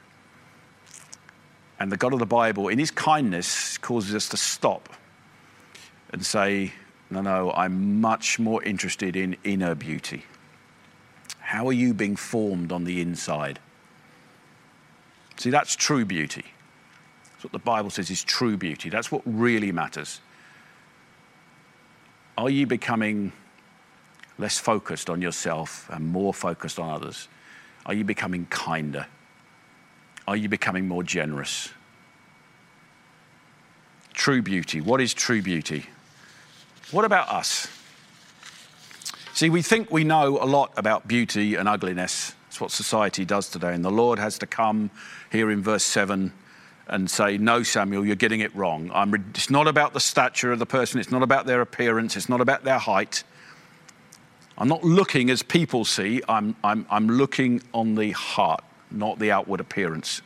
And 1.82 1.92
the 1.92 1.98
God 1.98 2.14
of 2.14 2.20
the 2.20 2.26
Bible, 2.26 2.70
in 2.70 2.80
his 2.80 2.92
kindness, 2.92 3.78
causes 3.78 4.16
us 4.16 4.30
to 4.30 4.38
stop 4.38 4.88
and 6.14 6.26
say, 6.26 6.72
No, 7.12 7.22
no, 7.22 7.52
I'm 7.52 8.00
much 8.02 8.38
more 8.38 8.62
interested 8.64 9.16
in 9.16 9.36
inner 9.44 9.74
beauty. 9.74 10.26
How 11.40 11.68
are 11.68 11.74
you 11.74 11.94
being 11.94 12.16
formed 12.16 12.72
on 12.72 12.84
the 12.84 13.02
inside? 13.02 13.60
See, 15.38 15.50
that's 15.50 15.76
true 15.76 16.06
beauty. 16.06 16.46
That's 17.32 17.46
what 17.46 17.54
the 17.54 17.60
Bible 17.60 17.90
says 17.90 18.12
is 18.12 18.24
true 18.24 18.58
beauty. 18.58 18.90
That's 18.90 19.12
what 19.12 19.22
really 19.26 19.72
matters. 19.72 20.22
Are 22.38 22.50
you 22.50 22.68
becoming 22.68 23.32
less 24.38 24.60
focused 24.60 25.10
on 25.10 25.22
yourself 25.22 25.90
and 25.92 26.08
more 26.08 26.34
focused 26.34 26.80
on 26.80 26.90
others? 26.90 27.28
Are 27.86 27.94
you 27.94 28.04
becoming 28.04 28.46
kinder? 28.50 29.08
Are 30.28 30.36
you 30.36 30.48
becoming 30.48 30.88
more 30.88 31.04
generous? 31.04 31.70
True 34.14 34.42
beauty. 34.42 34.80
What 34.82 35.02
is 35.02 35.14
true 35.14 35.42
beauty? 35.42 35.86
What 36.92 37.06
about 37.06 37.30
us? 37.30 37.68
See, 39.34 39.52
we 39.52 39.62
think 39.62 39.92
we 39.92 40.04
know 40.04 40.42
a 40.42 40.46
lot 40.46 40.74
about 40.76 41.08
beauty 41.08 41.54
and 41.54 41.70
ugliness. 41.70 42.34
It's 42.48 42.60
what 42.60 42.72
society 42.72 43.26
does 43.26 43.48
today. 43.48 43.76
And 43.76 43.86
the 43.86 43.92
Lord 43.92 44.18
has 44.18 44.40
to 44.40 44.48
come 44.48 44.90
here 45.32 45.52
in 45.52 45.62
verse 45.62 45.84
7 45.84 46.34
and 46.88 47.12
say, 47.12 47.38
No, 47.38 47.62
Samuel, 47.62 48.08
you're 48.08 48.16
getting 48.16 48.40
it 48.40 48.54
wrong. 48.56 48.92
Re- 49.12 49.20
it's 49.36 49.52
not 49.52 49.68
about 49.68 49.94
the 49.94 50.00
stature 50.00 50.52
of 50.52 50.58
the 50.58 50.66
person, 50.66 51.00
it's 51.00 51.12
not 51.12 51.22
about 51.22 51.46
their 51.46 51.62
appearance, 51.62 52.18
it's 52.18 52.28
not 52.28 52.42
about 52.42 52.64
their 52.64 52.80
height. 52.80 53.24
I'm 54.58 54.68
not 54.68 54.84
looking 54.84 55.30
as 55.30 55.44
people 55.44 55.86
see, 55.86 56.24
I'm, 56.28 56.56
I'm, 56.64 56.88
I'm 56.90 57.08
looking 57.08 57.62
on 57.72 57.96
the 57.96 58.12
heart, 58.12 58.64
not 58.90 59.20
the 59.20 59.32
outward 59.32 59.60
appearance. 59.60 60.24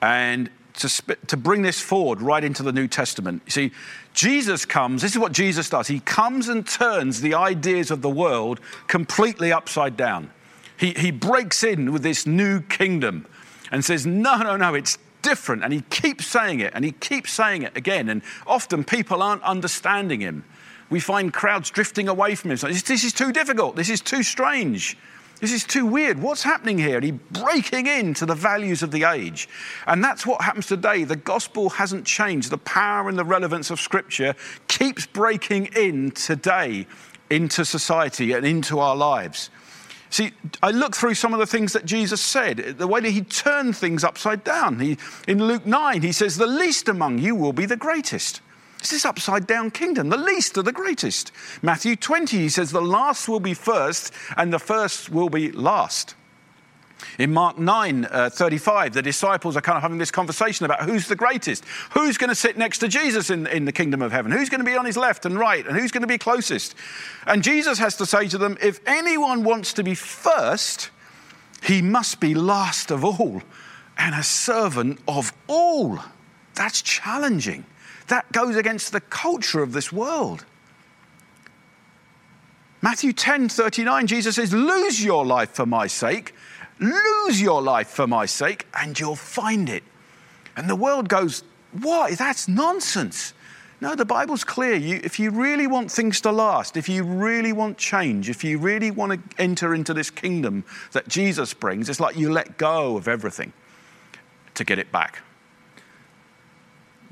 And 0.00 0.50
to, 0.76 0.88
sp- 0.88 1.20
to 1.26 1.36
bring 1.36 1.62
this 1.62 1.80
forward 1.80 2.22
right 2.22 2.42
into 2.42 2.62
the 2.62 2.72
New 2.72 2.88
Testament, 2.88 3.42
you 3.46 3.50
see, 3.50 3.72
Jesus 4.14 4.64
comes, 4.64 5.02
this 5.02 5.12
is 5.12 5.18
what 5.18 5.32
Jesus 5.32 5.68
does. 5.68 5.88
He 5.88 6.00
comes 6.00 6.48
and 6.48 6.66
turns 6.66 7.20
the 7.20 7.34
ideas 7.34 7.90
of 7.90 8.02
the 8.02 8.10
world 8.10 8.60
completely 8.86 9.52
upside 9.52 9.96
down. 9.96 10.30
He, 10.78 10.92
he 10.92 11.10
breaks 11.10 11.64
in 11.64 11.92
with 11.92 12.02
this 12.02 12.26
new 12.26 12.60
kingdom 12.60 13.26
and 13.70 13.84
says, 13.84 14.06
No, 14.06 14.36
no, 14.36 14.56
no, 14.56 14.74
it's 14.74 14.98
different. 15.22 15.64
And 15.64 15.72
he 15.72 15.80
keeps 15.82 16.26
saying 16.26 16.60
it 16.60 16.72
and 16.74 16.84
he 16.84 16.92
keeps 16.92 17.32
saying 17.32 17.62
it 17.62 17.76
again. 17.76 18.08
And 18.08 18.22
often 18.46 18.84
people 18.84 19.22
aren't 19.22 19.42
understanding 19.42 20.20
him 20.20 20.44
we 20.90 21.00
find 21.00 21.32
crowds 21.32 21.70
drifting 21.70 22.08
away 22.08 22.34
from 22.34 22.50
him. 22.50 22.58
This, 22.58 22.82
this 22.82 23.04
is 23.04 23.12
too 23.12 23.32
difficult. 23.32 23.76
This 23.76 23.90
is 23.90 24.00
too 24.00 24.22
strange. 24.22 24.96
This 25.40 25.52
is 25.52 25.64
too 25.64 25.84
weird. 25.84 26.20
What's 26.20 26.42
happening 26.42 26.78
here? 26.78 26.96
And 26.96 27.04
he 27.04 27.10
breaking 27.12 27.86
into 27.86 28.24
the 28.24 28.34
values 28.34 28.82
of 28.82 28.90
the 28.90 29.04
age. 29.04 29.48
And 29.86 30.02
that's 30.02 30.26
what 30.26 30.40
happens 30.40 30.66
today. 30.66 31.04
The 31.04 31.16
gospel 31.16 31.68
hasn't 31.70 32.06
changed. 32.06 32.50
The 32.50 32.58
power 32.58 33.08
and 33.08 33.18
the 33.18 33.24
relevance 33.24 33.70
of 33.70 33.78
scripture 33.78 34.34
keeps 34.66 35.06
breaking 35.06 35.66
in 35.76 36.12
today 36.12 36.86
into 37.28 37.64
society 37.64 38.32
and 38.32 38.46
into 38.46 38.78
our 38.78 38.96
lives. 38.96 39.50
See, 40.08 40.32
I 40.62 40.70
look 40.70 40.96
through 40.96 41.14
some 41.14 41.34
of 41.34 41.40
the 41.40 41.46
things 41.46 41.72
that 41.74 41.84
Jesus 41.84 42.22
said, 42.22 42.58
the 42.78 42.86
way 42.86 43.00
that 43.00 43.10
he 43.10 43.22
turned 43.22 43.76
things 43.76 44.04
upside 44.04 44.44
down. 44.44 44.80
He, 44.80 44.96
in 45.26 45.44
Luke 45.44 45.66
9, 45.66 46.00
he 46.00 46.12
says, 46.12 46.36
The 46.36 46.46
least 46.46 46.88
among 46.88 47.18
you 47.18 47.34
will 47.34 47.52
be 47.52 47.66
the 47.66 47.76
greatest. 47.76 48.40
This 48.80 49.04
upside 49.04 49.46
down 49.46 49.70
kingdom. 49.70 50.10
The 50.10 50.16
least 50.16 50.56
are 50.58 50.62
the 50.62 50.72
greatest. 50.72 51.32
Matthew 51.62 51.96
20, 51.96 52.36
he 52.38 52.48
says, 52.48 52.70
the 52.70 52.80
last 52.80 53.28
will 53.28 53.40
be 53.40 53.54
first 53.54 54.12
and 54.36 54.52
the 54.52 54.58
first 54.58 55.10
will 55.10 55.28
be 55.28 55.50
last. 55.50 56.14
In 57.18 57.32
Mark 57.32 57.58
9, 57.58 58.06
uh, 58.10 58.30
35, 58.30 58.92
the 58.92 59.02
disciples 59.02 59.56
are 59.56 59.60
kind 59.60 59.76
of 59.76 59.82
having 59.82 59.98
this 59.98 60.10
conversation 60.10 60.64
about 60.64 60.82
who's 60.82 61.08
the 61.08 61.16
greatest, 61.16 61.64
who's 61.90 62.16
going 62.16 62.28
to 62.28 62.34
sit 62.34 62.56
next 62.56 62.78
to 62.78 62.88
Jesus 62.88 63.30
in, 63.30 63.46
in 63.46 63.64
the 63.64 63.72
kingdom 63.72 64.02
of 64.02 64.12
heaven, 64.12 64.32
who's 64.32 64.48
going 64.48 64.60
to 64.60 64.70
be 64.70 64.76
on 64.76 64.84
his 64.84 64.96
left 64.96 65.26
and 65.26 65.38
right, 65.38 65.66
and 65.66 65.76
who's 65.76 65.92
going 65.92 66.02
to 66.02 66.06
be 66.06 66.18
closest. 66.18 66.74
And 67.26 67.42
Jesus 67.42 67.78
has 67.78 67.96
to 67.96 68.06
say 68.06 68.28
to 68.28 68.38
them, 68.38 68.56
if 68.62 68.80
anyone 68.86 69.44
wants 69.44 69.72
to 69.74 69.82
be 69.82 69.94
first, 69.94 70.90
he 71.62 71.82
must 71.82 72.20
be 72.20 72.34
last 72.34 72.90
of 72.90 73.04
all 73.04 73.42
and 73.98 74.14
a 74.14 74.22
servant 74.22 75.00
of 75.08 75.32
all. 75.46 75.98
That's 76.54 76.82
challenging. 76.82 77.64
That 78.08 78.30
goes 78.32 78.56
against 78.56 78.92
the 78.92 79.00
culture 79.00 79.62
of 79.62 79.72
this 79.72 79.92
world. 79.92 80.44
Matthew 82.82 83.12
10 83.12 83.48
39, 83.48 84.06
Jesus 84.06 84.36
says, 84.36 84.52
Lose 84.52 85.02
your 85.02 85.24
life 85.26 85.50
for 85.50 85.66
my 85.66 85.86
sake, 85.86 86.34
lose 86.78 87.40
your 87.40 87.62
life 87.62 87.88
for 87.88 88.06
my 88.06 88.26
sake, 88.26 88.66
and 88.74 88.98
you'll 88.98 89.16
find 89.16 89.68
it. 89.68 89.82
And 90.56 90.70
the 90.70 90.76
world 90.76 91.08
goes, 91.08 91.42
What? 91.72 92.16
That's 92.16 92.48
nonsense. 92.48 93.32
No, 93.80 93.94
the 93.94 94.06
Bible's 94.06 94.42
clear. 94.42 94.74
You, 94.74 95.00
if 95.04 95.18
you 95.18 95.30
really 95.30 95.66
want 95.66 95.90
things 95.90 96.20
to 96.22 96.32
last, 96.32 96.76
if 96.76 96.88
you 96.88 97.02
really 97.02 97.52
want 97.52 97.76
change, 97.76 98.30
if 98.30 98.42
you 98.42 98.58
really 98.58 98.90
want 98.90 99.12
to 99.12 99.42
enter 99.42 99.74
into 99.74 99.92
this 99.92 100.08
kingdom 100.08 100.64
that 100.92 101.08
Jesus 101.08 101.52
brings, 101.52 101.90
it's 101.90 102.00
like 102.00 102.16
you 102.16 102.32
let 102.32 102.56
go 102.56 102.96
of 102.96 103.06
everything 103.06 103.52
to 104.54 104.64
get 104.64 104.78
it 104.78 104.90
back. 104.90 105.22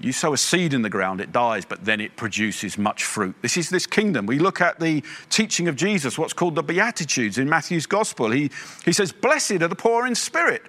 You 0.01 0.13
sow 0.13 0.33
a 0.33 0.39
seed 0.39 0.75
in 0.75 0.83
the 0.83 0.91
ground, 0.91 1.21
it 1.21 1.33
dies, 1.33 1.65
but 1.65 1.85
then 1.85 2.01
it 2.01 2.17
produces 2.17 2.77
much 2.77 3.05
fruit. 3.05 3.35
This 3.43 3.57
is 3.57 3.71
this 3.71 3.87
kingdom. 3.87 4.27
We 4.27 4.39
look 4.39 4.61
at 4.61 4.81
the 4.81 5.03
teaching 5.31 5.69
of 5.69 5.77
Jesus, 5.77 6.19
what's 6.19 6.33
called 6.33 6.57
the 6.57 6.63
Beatitudes 6.63 7.39
in 7.39 7.49
Matthew's 7.49 7.87
Gospel. 7.87 8.31
He, 8.31 8.51
he 8.85 8.93
says, 8.93 9.13
Blessed 9.13 9.63
are 9.63 9.69
the 9.69 9.77
poor 9.77 10.07
in 10.07 10.15
spirit. 10.15 10.63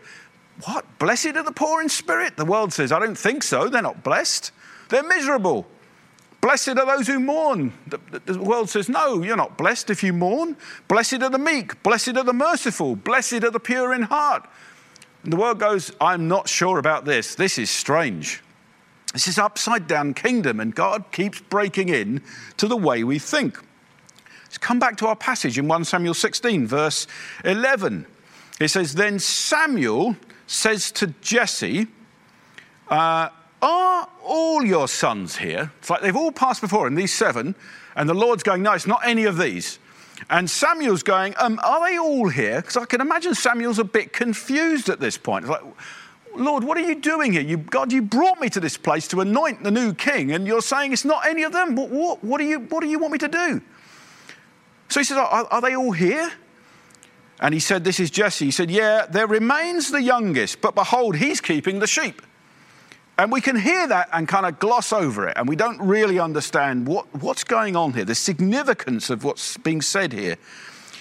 What? 0.63 0.85
Blessed 0.99 1.35
are 1.35 1.43
the 1.43 1.51
poor 1.51 1.81
in 1.81 1.89
spirit? 1.89 2.37
The 2.37 2.45
world 2.45 2.71
says, 2.71 2.91
I 2.91 2.99
don't 2.99 3.17
think 3.17 3.43
so. 3.43 3.67
They're 3.67 3.81
not 3.81 4.03
blessed, 4.03 4.51
they're 4.89 5.03
miserable. 5.03 5.67
Blessed 6.45 6.69
are 6.69 6.85
those 6.85 7.07
who 7.07 7.19
mourn. 7.19 7.73
The, 7.87 7.99
the, 8.25 8.39
world 8.39 8.69
says, 8.69 8.87
No, 8.87 9.23
you're 9.23 9.35
not 9.35 9.57
blessed 9.57 9.89
if 9.89 10.03
you 10.03 10.13
mourn. 10.13 10.55
Blessed 10.87 11.23
are 11.23 11.29
the 11.31 11.39
meek. 11.39 11.81
Blessed 11.81 12.15
are 12.17 12.23
the 12.23 12.33
merciful. 12.33 12.95
Blessed 12.95 13.43
are 13.43 13.49
the 13.49 13.59
pure 13.59 13.95
in 13.95 14.03
heart. 14.03 14.47
And 15.23 15.33
the 15.33 15.37
world 15.37 15.59
goes, 15.59 15.91
I'm 15.99 16.27
not 16.27 16.47
sure 16.47 16.77
about 16.77 17.03
this. 17.03 17.33
This 17.33 17.57
is 17.57 17.71
strange. 17.71 18.43
This 19.15 19.29
is 19.29 19.37
upside 19.37 19.87
down 19.87 20.13
kingdom, 20.13 20.59
and 20.59 20.75
God 20.75 21.05
keeps 21.13 21.39
breaking 21.39 21.87
in 21.87 22.21
to 22.57 22.67
the 22.67 22.75
way 22.75 23.01
we 23.05 23.17
think. 23.17 23.57
Let's 24.43 24.57
come 24.57 24.77
back 24.77 24.97
to 24.97 25.07
our 25.07 25.15
passage 25.15 25.57
in 25.57 25.69
1 25.69 25.85
Samuel 25.85 26.13
16, 26.13 26.67
verse 26.67 27.07
11. 27.45 28.07
It 28.59 28.67
says, 28.67 28.95
Then 28.95 29.19
Samuel 29.19 30.17
says 30.47 30.91
to 30.91 31.07
Jesse, 31.21 31.87
uh, 32.89 33.29
Are 33.61 34.09
all 34.21 34.65
your 34.65 34.89
sons 34.89 35.37
here? 35.37 35.71
It's 35.79 35.89
like 35.89 36.01
they've 36.01 36.13
all 36.13 36.33
passed 36.33 36.59
before 36.59 36.85
him, 36.85 36.95
these 36.95 37.13
seven, 37.13 37.55
and 37.95 38.09
the 38.09 38.13
Lord's 38.13 38.43
going, 38.43 38.63
No, 38.63 38.73
it's 38.73 38.85
not 38.85 38.99
any 39.05 39.23
of 39.23 39.37
these. 39.37 39.79
And 40.29 40.49
Samuel's 40.49 41.03
going, 41.03 41.35
um, 41.37 41.57
Are 41.63 41.89
they 41.89 41.97
all 41.97 42.27
here? 42.27 42.57
Because 42.57 42.75
I 42.75 42.83
can 42.83 42.99
imagine 42.99 43.33
Samuel's 43.33 43.79
a 43.79 43.85
bit 43.85 44.11
confused 44.11 44.89
at 44.89 44.99
this 44.99 45.17
point. 45.17 45.45
It's 45.45 45.51
like, 45.51 45.63
Lord, 46.37 46.63
what 46.63 46.77
are 46.77 46.81
you 46.81 46.95
doing 46.95 47.33
here? 47.33 47.41
You, 47.41 47.57
God, 47.57 47.91
you 47.91 48.01
brought 48.01 48.39
me 48.39 48.49
to 48.49 48.59
this 48.59 48.77
place 48.77 49.07
to 49.09 49.21
anoint 49.21 49.63
the 49.63 49.71
new 49.71 49.93
king, 49.93 50.31
and 50.31 50.45
you're 50.47 50.61
saying 50.61 50.93
it's 50.93 51.05
not 51.05 51.25
any 51.27 51.43
of 51.43 51.51
them. 51.51 51.75
What, 51.75 51.89
what, 51.89 52.23
what, 52.23 52.37
do, 52.39 52.45
you, 52.45 52.59
what 52.59 52.81
do 52.81 52.87
you 52.87 52.99
want 52.99 53.13
me 53.13 53.19
to 53.19 53.27
do? 53.27 53.61
So 54.89 54.99
he 54.99 55.03
says, 55.03 55.17
are, 55.17 55.47
are 55.51 55.61
they 55.61 55.75
all 55.75 55.91
here? 55.91 56.31
And 57.39 57.53
he 57.53 57.59
said, 57.59 57.83
This 57.83 57.99
is 57.99 58.09
Jesse. 58.09 58.45
He 58.45 58.51
said, 58.51 58.71
Yeah, 58.71 59.05
there 59.07 59.27
remains 59.27 59.91
the 59.91 60.01
youngest, 60.01 60.61
but 60.61 60.75
behold, 60.75 61.17
he's 61.17 61.41
keeping 61.41 61.79
the 61.79 61.87
sheep. 61.87 62.21
And 63.17 63.31
we 63.31 63.39
can 63.39 63.55
hear 63.55 63.87
that 63.87 64.09
and 64.11 64.27
kind 64.27 64.45
of 64.45 64.59
gloss 64.59 64.91
over 64.91 65.27
it, 65.27 65.37
and 65.37 65.47
we 65.47 65.55
don't 65.55 65.79
really 65.79 66.19
understand 66.19 66.87
what, 66.87 67.05
what's 67.21 67.45
going 67.45 67.75
on 67.75 67.93
here, 67.93 68.03
the 68.03 68.15
significance 68.15 69.09
of 69.09 69.23
what's 69.23 69.57
being 69.57 69.81
said 69.81 70.11
here. 70.11 70.37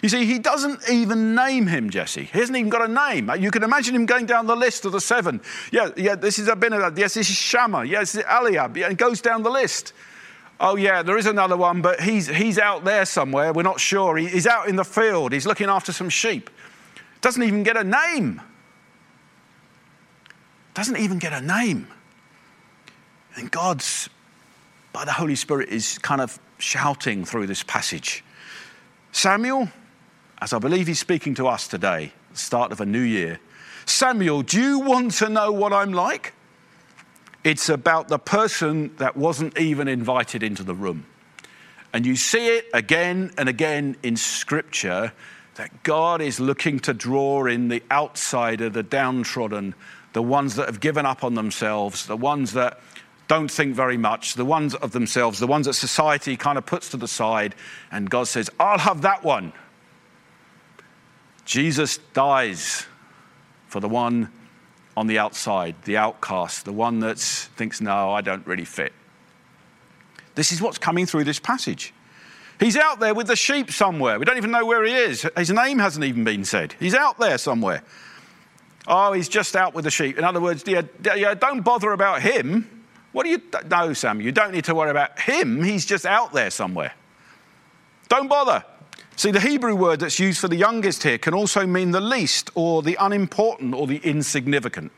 You 0.05 0.11
see, 0.11 0.27
he 0.27 0.39
doesn't 0.39 0.87
even 0.91 1.35
name 1.35 1.67
him, 1.67 1.89
Jesse. 1.89 2.25
He 2.25 2.39
hasn't 2.39 2.59
even 2.59 2.69
got 2.69 2.87
a 2.87 2.93
name. 2.93 3.31
You 3.39 3.51
can 3.51 3.63
imagine 3.63 3.95
him 3.95 4.05
going 4.05 4.27
down 4.27 4.47
the 4.47 4.55
list 4.55 4.85
of 4.85 4.93
the 4.93 5.01
seven. 5.01 5.41
Yeah, 5.73 5.93
yeah, 5.97 6.15
this 6.15 6.39
is 6.39 6.47
Abinadab. 6.47 6.99
Yes, 6.99 7.15
this 7.15 7.31
is 7.31 7.37
Shammah. 7.37 7.85
Yes, 7.85 8.15
is 8.15 8.23
Eliab. 8.29 8.77
Yeah, 8.77 8.89
and 8.89 8.99
goes 8.99 9.23
down 9.23 9.43
the 9.43 9.51
list. 9.51 9.95
Oh, 10.61 10.77
yeah, 10.77 11.03
there 11.03 11.17
is 11.17 11.25
another 11.25 11.57
one, 11.57 11.81
but 11.81 12.03
he's, 12.03 12.27
he's 12.27 12.59
out 12.59 12.85
there 12.85 13.07
somewhere. 13.07 13.55
We're 13.55 13.63
not 13.63 13.81
sure. 13.81 14.19
He, 14.19 14.27
he's 14.27 14.47
out 14.47 14.69
in 14.69 14.77
the 14.77 14.85
field. 14.85 15.33
He's 15.33 15.47
looking 15.47 15.71
after 15.71 15.91
some 15.91 16.11
sheep. 16.11 16.51
Doesn't 17.23 17.43
even 17.43 17.63
get 17.63 17.79
a 17.79 17.85
name. 17.85 18.43
Doesn't 20.75 20.99
even 20.99 21.19
get 21.19 21.33
a 21.33 21.41
name. 21.41 21.89
And 23.37 23.51
God's, 23.51 24.11
by 24.93 25.07
the 25.07 25.13
Holy 25.13 25.35
Spirit, 25.35 25.71
is 25.71 25.97
kind 25.97 26.21
of 26.21 26.39
shouting 26.59 27.25
through 27.25 27.47
this 27.47 27.63
passage 27.63 28.23
Samuel, 29.13 29.71
as 30.41 30.53
I 30.53 30.59
believe 30.59 30.87
he's 30.87 30.99
speaking 30.99 31.35
to 31.37 31.49
us 31.49 31.69
today, 31.69 32.13
start 32.33 32.73
of 32.73 32.81
a 32.81 32.87
new 32.87 33.01
year, 33.01 33.41
Samuel, 33.87 34.43
do 34.43 34.61
you 34.61 34.79
want 34.81 35.13
to 35.15 35.29
know 35.29 35.53
what 35.53 35.73
I'm 35.73 35.93
like? 35.93 36.35
It's 37.45 37.69
about 37.69 38.09
the 38.09 38.19
person 38.19 38.97
that 38.97 39.17
wasn't 39.17 39.59
even 39.59 39.89
invited 39.89 40.43
into 40.43 40.63
the 40.63 40.75
room. 40.75 41.07
And 41.93 42.07
you 42.07 42.17
see 42.17 42.49
it 42.57 42.67
again 42.73 43.33
and 43.37 43.49
again 43.49 43.97
in 44.03 44.17
Scripture 44.17 45.13
that 45.55 45.83
God 45.83 46.21
is 46.21 46.41
looking 46.41 46.81
to 46.81 46.95
draw 46.95 47.47
in 47.47 47.69
the 47.69 47.83
outsider, 47.91 48.69
the 48.69 48.83
downtrodden, 48.83 49.75
the 50.13 50.23
ones 50.23 50.57
that 50.57 50.67
have 50.67 50.81
given 50.81 51.07
up 51.07 51.23
on 51.23 51.35
themselves, 51.35 52.07
the 52.07 52.17
ones 52.17 52.55
that 52.55 52.81
don't 53.29 53.51
think 53.51 53.75
very 53.75 53.97
much, 53.97 54.35
the 54.35 54.45
ones 54.45 54.75
of 54.75 54.93
themselves, 54.93 55.39
the 55.39 55.47
ones 55.47 55.67
that 55.67 55.75
society 55.75 56.37
kind 56.37 56.59
of 56.59 56.67
puts 56.67 56.89
to 56.91 56.97
the 56.97 57.09
side, 57.09 57.55
and 57.91 58.11
God 58.11 58.29
says, 58.29 58.51
I'll 58.59 58.79
have 58.79 59.03
that 59.03 59.23
one. 59.23 59.53
Jesus 61.45 61.99
dies 62.13 62.87
for 63.69 63.81
the 63.81 63.89
one 63.89 64.31
on 64.97 65.07
the 65.07 65.19
outside, 65.19 65.75
the 65.85 65.97
outcast, 65.97 66.65
the 66.65 66.73
one 66.73 67.01
that 67.01 67.19
thinks, 67.19 67.81
no, 67.81 68.13
I 68.13 68.21
don't 68.21 68.47
really 68.47 68.65
fit. 68.65 68.93
This 70.35 70.53
is 70.53 70.63
what's 70.63 70.79
coming 70.79 71.07
through 71.07 71.25
this 71.25 71.39
passage. 71.39 71.93
He's 72.61 72.77
out 72.77 73.01
there 73.01 73.15
with 73.15 73.27
the 73.27 73.37
sheep 73.37 73.73
somewhere. 73.73 74.19
We 74.19 74.25
don't 74.25 74.37
even 74.37 74.51
know 74.51 74.65
where 74.65 74.85
he 74.85 74.95
is. 74.95 75.29
His 75.37 75.51
name 75.51 75.79
hasn't 75.79 76.05
even 76.05 76.25
been 76.25 76.45
said. 76.45 76.75
He's 76.79 76.95
out 76.95 77.19
there 77.19 77.39
somewhere. 77.39 77.83
Oh, 78.87 79.13
he's 79.13 79.29
just 79.29 79.57
out 79.57 79.75
with 79.75 79.85
the 79.85 79.91
sheep. 79.91 80.19
In 80.19 80.25
other 80.25 80.41
words, 80.41 80.63
yeah, 80.67 80.83
yeah, 81.17 81.35
don't 81.35 81.63
bother 81.63 81.93
about 81.93 82.23
him. 82.23 82.85
What 83.13 83.25
do 83.25 83.31
you 83.31 83.41
know, 83.69 83.93
Sam? 83.93 84.21
You 84.21 84.33
don't 84.33 84.53
need 84.53 84.65
to 84.65 84.75
worry 84.75 84.91
about 84.91 85.19
him. 85.19 85.63
He's 85.63 85.87
just 85.87 86.05
out 86.05 86.33
there 86.33 86.51
somewhere. 86.51 86.93
Don't 88.09 88.29
bother. 88.29 88.65
See, 89.17 89.31
the 89.31 89.41
Hebrew 89.41 89.77
word 89.77 90.01
that's 90.01 90.19
used 90.19 90.41
for 90.41 90.49
the 90.49 90.57
youngest 90.57 91.03
here 91.03 91.19
can 91.19 91.35
also 91.35 91.67
mean 91.67 91.93
the 91.93 92.01
least, 92.01 92.51
or 92.55 92.83
the 92.83 92.97
unimportant, 93.01 93.75
or 93.75 93.87
the 93.87 93.99
insignificant. 93.99 94.91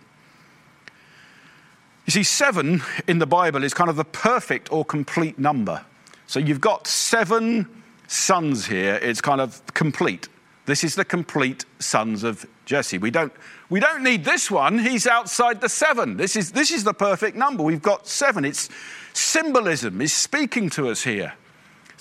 You 2.06 2.12
see, 2.12 2.22
seven 2.22 2.82
in 3.06 3.18
the 3.18 3.26
Bible 3.26 3.62
is 3.62 3.74
kind 3.74 3.90
of 3.90 3.96
the 3.96 4.04
perfect 4.04 4.72
or 4.72 4.84
complete 4.84 5.38
number. 5.38 5.84
So 6.26 6.38
you've 6.38 6.60
got 6.60 6.86
seven 6.86 7.68
sons 8.08 8.66
here, 8.66 8.94
it's 9.02 9.20
kind 9.20 9.40
of 9.40 9.60
complete. 9.74 10.28
This 10.66 10.82
is 10.82 10.94
the 10.94 11.04
complete 11.04 11.64
sons 11.78 12.24
of 12.24 12.46
Jesse. 12.64 12.98
We 12.98 13.10
don't, 13.10 13.32
we 13.70 13.80
don't 13.80 14.02
need 14.02 14.24
this 14.24 14.50
one. 14.50 14.78
He's 14.78 15.06
outside 15.06 15.60
the 15.60 15.68
seven. 15.68 16.16
This 16.16 16.34
is, 16.36 16.52
this 16.52 16.72
is 16.72 16.82
the 16.82 16.94
perfect 16.94 17.36
number. 17.36 17.62
We've 17.62 17.82
got 17.82 18.08
seven. 18.08 18.44
It's 18.44 18.68
symbolism 19.12 20.00
is 20.00 20.12
speaking 20.12 20.68
to 20.70 20.88
us 20.88 21.04
here. 21.04 21.34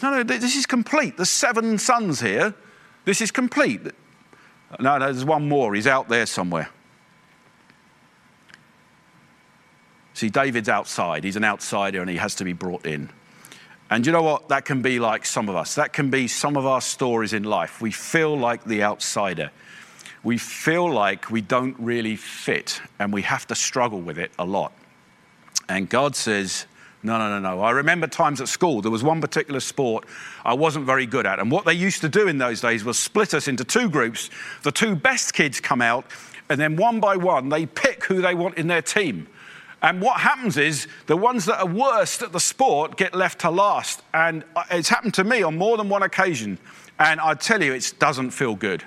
No, 0.01 0.11
no, 0.11 0.23
this 0.23 0.55
is 0.55 0.65
complete. 0.65 1.17
There's 1.17 1.29
seven 1.29 1.77
sons 1.77 2.19
here. 2.19 2.53
This 3.05 3.21
is 3.21 3.31
complete. 3.31 3.81
No, 4.79 4.97
no, 4.97 5.05
there's 5.05 5.25
one 5.25 5.47
more. 5.47 5.73
He's 5.73 5.87
out 5.87 6.09
there 6.09 6.25
somewhere. 6.25 6.69
See, 10.13 10.29
David's 10.29 10.69
outside. 10.69 11.23
He's 11.23 11.35
an 11.35 11.43
outsider 11.43 12.01
and 12.01 12.09
he 12.09 12.17
has 12.17 12.35
to 12.35 12.43
be 12.43 12.53
brought 12.53 12.85
in. 12.85 13.09
And 13.89 14.05
you 14.05 14.11
know 14.11 14.23
what? 14.23 14.49
That 14.49 14.65
can 14.65 14.81
be 14.81 14.99
like 14.99 15.25
some 15.25 15.49
of 15.49 15.55
us. 15.55 15.75
That 15.75 15.93
can 15.93 16.09
be 16.09 16.27
some 16.27 16.57
of 16.57 16.65
our 16.65 16.81
stories 16.81 17.33
in 17.33 17.43
life. 17.43 17.81
We 17.81 17.91
feel 17.91 18.37
like 18.37 18.63
the 18.63 18.83
outsider 18.83 19.51
we 20.25 20.39
feel 20.39 20.91
like 20.91 21.29
we 21.29 21.39
don't 21.39 21.79
really 21.79 22.15
fit 22.15 22.81
and 22.97 23.13
we 23.13 23.21
have 23.21 23.45
to 23.45 23.55
struggle 23.55 24.01
with 24.01 24.17
it 24.17 24.31
a 24.39 24.43
lot. 24.43 24.73
And 25.69 25.87
God 25.87 26.15
says, 26.15 26.65
no, 27.05 27.19
no, 27.19 27.39
no, 27.39 27.39
no. 27.39 27.61
I 27.61 27.71
remember 27.71 28.07
times 28.07 28.41
at 28.41 28.47
school, 28.47 28.81
there 28.81 28.91
was 28.91 29.03
one 29.03 29.21
particular 29.21 29.59
sport 29.59 30.05
I 30.43 30.53
wasn't 30.55 30.85
very 30.85 31.05
good 31.05 31.25
at. 31.25 31.39
And 31.39 31.51
what 31.51 31.63
they 31.63 31.73
used 31.73 32.01
to 32.01 32.09
do 32.09 32.27
in 32.27 32.39
those 32.39 32.61
days 32.61 32.83
was 32.83 32.97
split 32.97 33.33
us 33.33 33.47
into 33.47 33.63
two 33.63 33.89
groups. 33.89 34.31
The 34.63 34.71
two 34.71 34.95
best 34.95 35.33
kids 35.33 35.59
come 35.59 35.81
out, 35.81 36.05
and 36.49 36.59
then 36.59 36.75
one 36.75 36.99
by 36.99 37.15
one, 37.15 37.49
they 37.49 37.67
pick 37.67 38.05
who 38.05 38.21
they 38.21 38.33
want 38.33 38.57
in 38.57 38.67
their 38.67 38.81
team. 38.81 39.27
And 39.83 40.01
what 40.01 40.19
happens 40.19 40.57
is 40.57 40.87
the 41.05 41.15
ones 41.15 41.45
that 41.45 41.59
are 41.59 41.67
worst 41.67 42.23
at 42.23 42.31
the 42.31 42.39
sport 42.39 42.97
get 42.97 43.13
left 43.13 43.41
to 43.41 43.51
last. 43.51 44.01
And 44.13 44.43
uh, 44.55 44.63
it's 44.71 44.89
happened 44.89 45.13
to 45.15 45.23
me 45.23 45.43
on 45.43 45.57
more 45.57 45.77
than 45.77 45.89
one 45.89 46.01
occasion. 46.01 46.57
And 46.97 47.19
I 47.19 47.35
tell 47.35 47.61
you, 47.61 47.73
it 47.73 47.93
doesn't 47.99 48.31
feel 48.31 48.55
good. 48.55 48.83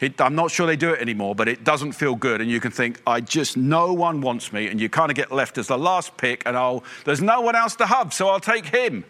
It, 0.00 0.20
I'm 0.20 0.34
not 0.34 0.50
sure 0.50 0.66
they 0.66 0.76
do 0.76 0.90
it 0.90 1.00
anymore, 1.00 1.34
but 1.34 1.48
it 1.48 1.64
doesn't 1.64 1.92
feel 1.92 2.14
good. 2.14 2.40
And 2.40 2.50
you 2.50 2.60
can 2.60 2.70
think, 2.70 3.00
I 3.06 3.20
just, 3.20 3.56
no 3.56 3.92
one 3.92 4.20
wants 4.20 4.52
me. 4.52 4.68
And 4.68 4.80
you 4.80 4.88
kind 4.88 5.10
of 5.10 5.16
get 5.16 5.32
left 5.32 5.58
as 5.58 5.66
the 5.66 5.78
last 5.78 6.16
pick, 6.16 6.42
and 6.46 6.56
I'll, 6.56 6.84
there's 7.04 7.20
no 7.20 7.40
one 7.40 7.56
else 7.56 7.74
to 7.76 7.86
hub, 7.86 8.12
so 8.12 8.28
I'll 8.28 8.40
take 8.40 8.66
him. 8.66 9.04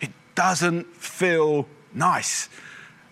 It 0.00 0.10
doesn't 0.34 0.86
feel 0.96 1.66
nice. 1.92 2.48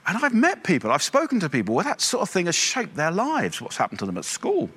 And 0.07 0.17
I've 0.25 0.35
met 0.35 0.65
people, 0.65 0.91
I've 0.91 1.03
spoken 1.03 1.41
to 1.41 1.51
people 1.51 1.75
where 1.75 1.85
that 1.85 2.01
sort 2.01 2.23
of 2.23 2.31
thing 2.31 2.47
has 2.47 2.55
shaped 2.55 2.97
their 2.97 3.11
lives, 3.11 3.61
what's 3.61 3.77
happened 3.77 3.99
to 4.01 4.07
them 4.07 4.17
at 4.17 4.25
school. 4.25 4.71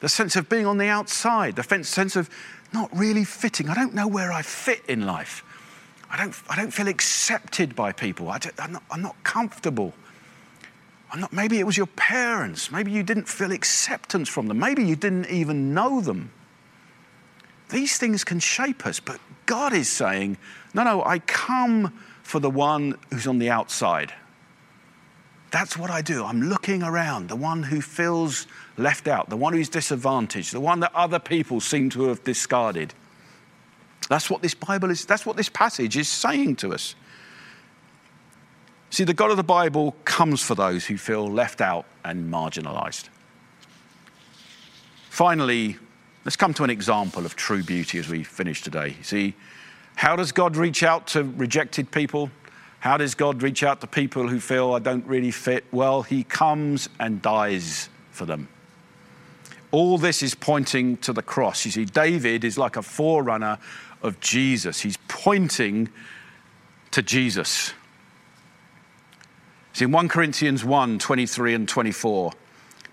The 0.00 0.08
sense 0.08 0.34
of 0.34 0.48
being 0.48 0.66
on 0.66 0.78
the 0.78 0.88
outside, 0.88 1.56
the 1.56 1.84
sense 1.84 2.16
of 2.16 2.28
not 2.72 2.90
really 2.96 3.24
fitting. 3.24 3.68
I 3.68 3.74
don't 3.74 3.94
know 3.94 4.08
where 4.08 4.32
I 4.32 4.42
fit 4.42 4.82
in 4.88 5.06
life. 5.06 5.44
I 6.10 6.16
don't, 6.16 6.34
I 6.48 6.56
don't 6.56 6.72
feel 6.72 6.88
accepted 6.88 7.76
by 7.76 7.92
people. 7.92 8.28
I 8.28 8.38
am 8.58 8.72
not, 8.72 8.82
I'm 8.90 9.02
not 9.02 9.22
comfortable. 9.24 9.92
Not, 11.16 11.32
maybe 11.32 11.58
it 11.58 11.66
was 11.66 11.76
your 11.76 11.86
parents. 11.86 12.70
Maybe 12.70 12.90
you 12.90 13.02
didn't 13.02 13.28
feel 13.28 13.52
acceptance 13.52 14.28
from 14.28 14.48
them. 14.48 14.58
Maybe 14.58 14.84
you 14.84 14.96
didn't 14.96 15.26
even 15.26 15.74
know 15.74 16.00
them. 16.00 16.30
These 17.68 17.98
things 17.98 18.24
can 18.24 18.38
shape 18.38 18.86
us, 18.86 19.00
but 19.00 19.18
God 19.46 19.72
is 19.72 19.88
saying, 19.88 20.38
no, 20.74 20.84
no, 20.84 21.02
I 21.04 21.18
come 21.20 21.98
for 22.22 22.38
the 22.38 22.50
one 22.50 22.98
who's 23.10 23.26
on 23.26 23.38
the 23.38 23.50
outside. 23.50 24.12
That's 25.50 25.76
what 25.76 25.90
I 25.90 26.00
do. 26.00 26.24
I'm 26.24 26.42
looking 26.42 26.82
around, 26.82 27.28
the 27.28 27.36
one 27.36 27.62
who 27.62 27.82
feels 27.82 28.46
left 28.78 29.06
out, 29.06 29.28
the 29.28 29.36
one 29.36 29.52
who's 29.52 29.68
disadvantaged, 29.68 30.52
the 30.52 30.60
one 30.60 30.80
that 30.80 30.94
other 30.94 31.18
people 31.18 31.60
seem 31.60 31.90
to 31.90 32.04
have 32.04 32.24
discarded. 32.24 32.94
That's 34.08 34.30
what 34.30 34.40
this 34.40 34.54
Bible 34.54 34.90
is, 34.90 35.04
that's 35.04 35.26
what 35.26 35.36
this 35.36 35.50
passage 35.50 35.96
is 35.96 36.08
saying 36.08 36.56
to 36.56 36.72
us. 36.72 36.94
See, 38.92 39.04
the 39.04 39.14
God 39.14 39.30
of 39.30 39.38
the 39.38 39.42
Bible 39.42 39.96
comes 40.04 40.42
for 40.42 40.54
those 40.54 40.84
who 40.84 40.98
feel 40.98 41.26
left 41.26 41.62
out 41.62 41.86
and 42.04 42.30
marginalized. 42.30 43.08
Finally, 45.08 45.78
let's 46.26 46.36
come 46.36 46.52
to 46.52 46.62
an 46.62 46.68
example 46.68 47.24
of 47.24 47.34
true 47.34 47.62
beauty 47.62 47.98
as 47.98 48.10
we 48.10 48.22
finish 48.22 48.60
today. 48.60 48.96
See, 49.00 49.32
how 49.94 50.14
does 50.14 50.30
God 50.30 50.56
reach 50.56 50.82
out 50.82 51.06
to 51.08 51.24
rejected 51.24 51.90
people? 51.90 52.30
How 52.80 52.98
does 52.98 53.14
God 53.14 53.40
reach 53.42 53.62
out 53.62 53.80
to 53.80 53.86
people 53.86 54.28
who 54.28 54.38
feel 54.38 54.74
I 54.74 54.78
don't 54.78 55.06
really 55.06 55.30
fit? 55.30 55.64
Well, 55.72 56.02
He 56.02 56.22
comes 56.22 56.90
and 57.00 57.22
dies 57.22 57.88
for 58.10 58.26
them. 58.26 58.46
All 59.70 59.96
this 59.96 60.22
is 60.22 60.34
pointing 60.34 60.98
to 60.98 61.14
the 61.14 61.22
cross. 61.22 61.64
You 61.64 61.70
see, 61.70 61.86
David 61.86 62.44
is 62.44 62.58
like 62.58 62.76
a 62.76 62.82
forerunner 62.82 63.58
of 64.02 64.20
Jesus, 64.20 64.80
he's 64.80 64.98
pointing 65.08 65.88
to 66.90 67.00
Jesus. 67.00 67.72
It's 69.72 69.80
in 69.80 69.90
1 69.90 70.08
Corinthians 70.08 70.64
1 70.64 70.98
23 70.98 71.54
and 71.54 71.68
24. 71.68 72.32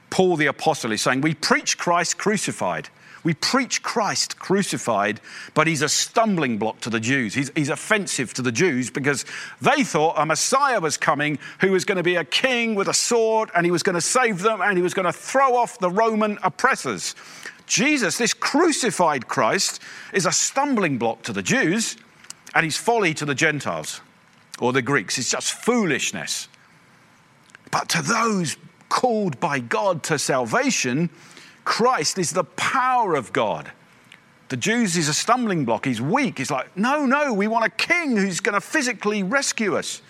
Paul 0.09 0.37
the 0.37 0.45
Apostle 0.45 0.93
is 0.93 1.01
saying, 1.01 1.19
We 1.19 1.35
preach 1.35 1.77
Christ 1.77 2.17
crucified. 2.17 2.87
We 3.21 3.33
preach 3.33 3.83
Christ 3.83 4.39
crucified, 4.39 5.19
but 5.53 5.67
he's 5.67 5.81
a 5.81 5.89
stumbling 5.89 6.57
block 6.57 6.79
to 6.79 6.89
the 6.89 7.01
Jews. 7.01 7.33
He's, 7.33 7.51
he's 7.53 7.67
offensive 7.67 8.33
to 8.35 8.41
the 8.41 8.51
Jews 8.51 8.89
because 8.89 9.25
they 9.61 9.83
thought 9.83 10.15
a 10.17 10.25
Messiah 10.25 10.79
was 10.79 10.95
coming 10.95 11.37
who 11.59 11.73
was 11.73 11.83
going 11.83 11.97
to 11.97 12.03
be 12.03 12.15
a 12.15 12.23
king 12.23 12.75
with 12.75 12.87
a 12.87 12.93
sword 12.93 13.51
and 13.53 13.65
he 13.65 13.71
was 13.71 13.83
going 13.83 13.95
to 13.95 14.01
save 14.01 14.41
them 14.41 14.61
and 14.61 14.77
he 14.77 14.81
was 14.81 14.93
going 14.93 15.05
to 15.05 15.11
throw 15.11 15.57
off 15.57 15.79
the 15.79 15.89
Roman 15.89 16.39
oppressors. 16.43 17.13
Jesus, 17.67 18.17
this 18.17 18.33
crucified 18.33 19.27
Christ, 19.27 19.81
is 20.13 20.25
a 20.25 20.31
stumbling 20.31 20.97
block 20.97 21.21
to 21.23 21.33
the 21.33 21.43
Jews 21.43 21.97
and 22.55 22.63
he's 22.63 22.77
folly 22.77 23.13
to 23.15 23.25
the 23.25 23.35
Gentiles 23.35 23.99
or 24.59 24.71
the 24.71 24.81
Greeks. 24.81 25.17
It's 25.17 25.29
just 25.29 25.51
foolishness. 25.51 26.47
But 27.71 27.89
to 27.89 28.01
those 28.01 28.57
called 28.89 29.39
by 29.39 29.59
God 29.59 30.03
to 30.03 30.17
salvation, 30.19 31.09
Christ 31.63 32.17
is 32.17 32.31
the 32.31 32.43
power 32.43 33.15
of 33.15 33.31
God. 33.31 33.71
The 34.49 34.57
Jews 34.57 34.97
is 34.97 35.07
a 35.07 35.13
stumbling 35.13 35.63
block. 35.63 35.85
He's 35.85 36.01
weak. 36.01 36.39
He's 36.39 36.49
like, 36.49 36.75
no, 36.75 37.05
no, 37.05 37.33
we 37.33 37.47
want 37.47 37.65
a 37.65 37.69
king 37.69 38.17
who's 38.17 38.39
going 38.39 38.55
to 38.55 38.61
physically 38.61 39.21
rescue 39.21 39.77
us. 39.77 40.01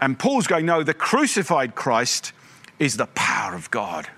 And 0.00 0.18
Paul's 0.18 0.48
going, 0.48 0.66
no, 0.66 0.82
the 0.82 0.94
crucified 0.94 1.76
Christ 1.76 2.32
is 2.80 2.96
the 2.96 3.06
power 3.14 3.54
of 3.54 3.70
God. 3.70 4.08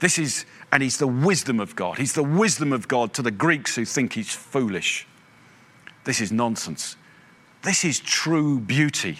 This 0.00 0.18
is, 0.18 0.46
and 0.72 0.82
he's 0.82 0.96
the 0.96 1.06
wisdom 1.06 1.60
of 1.60 1.76
God. 1.76 1.98
He's 1.98 2.14
the 2.14 2.24
wisdom 2.24 2.72
of 2.72 2.88
God 2.88 3.12
to 3.14 3.22
the 3.22 3.30
Greeks 3.30 3.76
who 3.76 3.84
think 3.84 4.14
he's 4.14 4.34
foolish. 4.34 5.06
This 6.04 6.20
is 6.20 6.32
nonsense. 6.32 6.96
This 7.62 7.84
is 7.84 8.00
true 8.00 8.58
beauty 8.58 9.18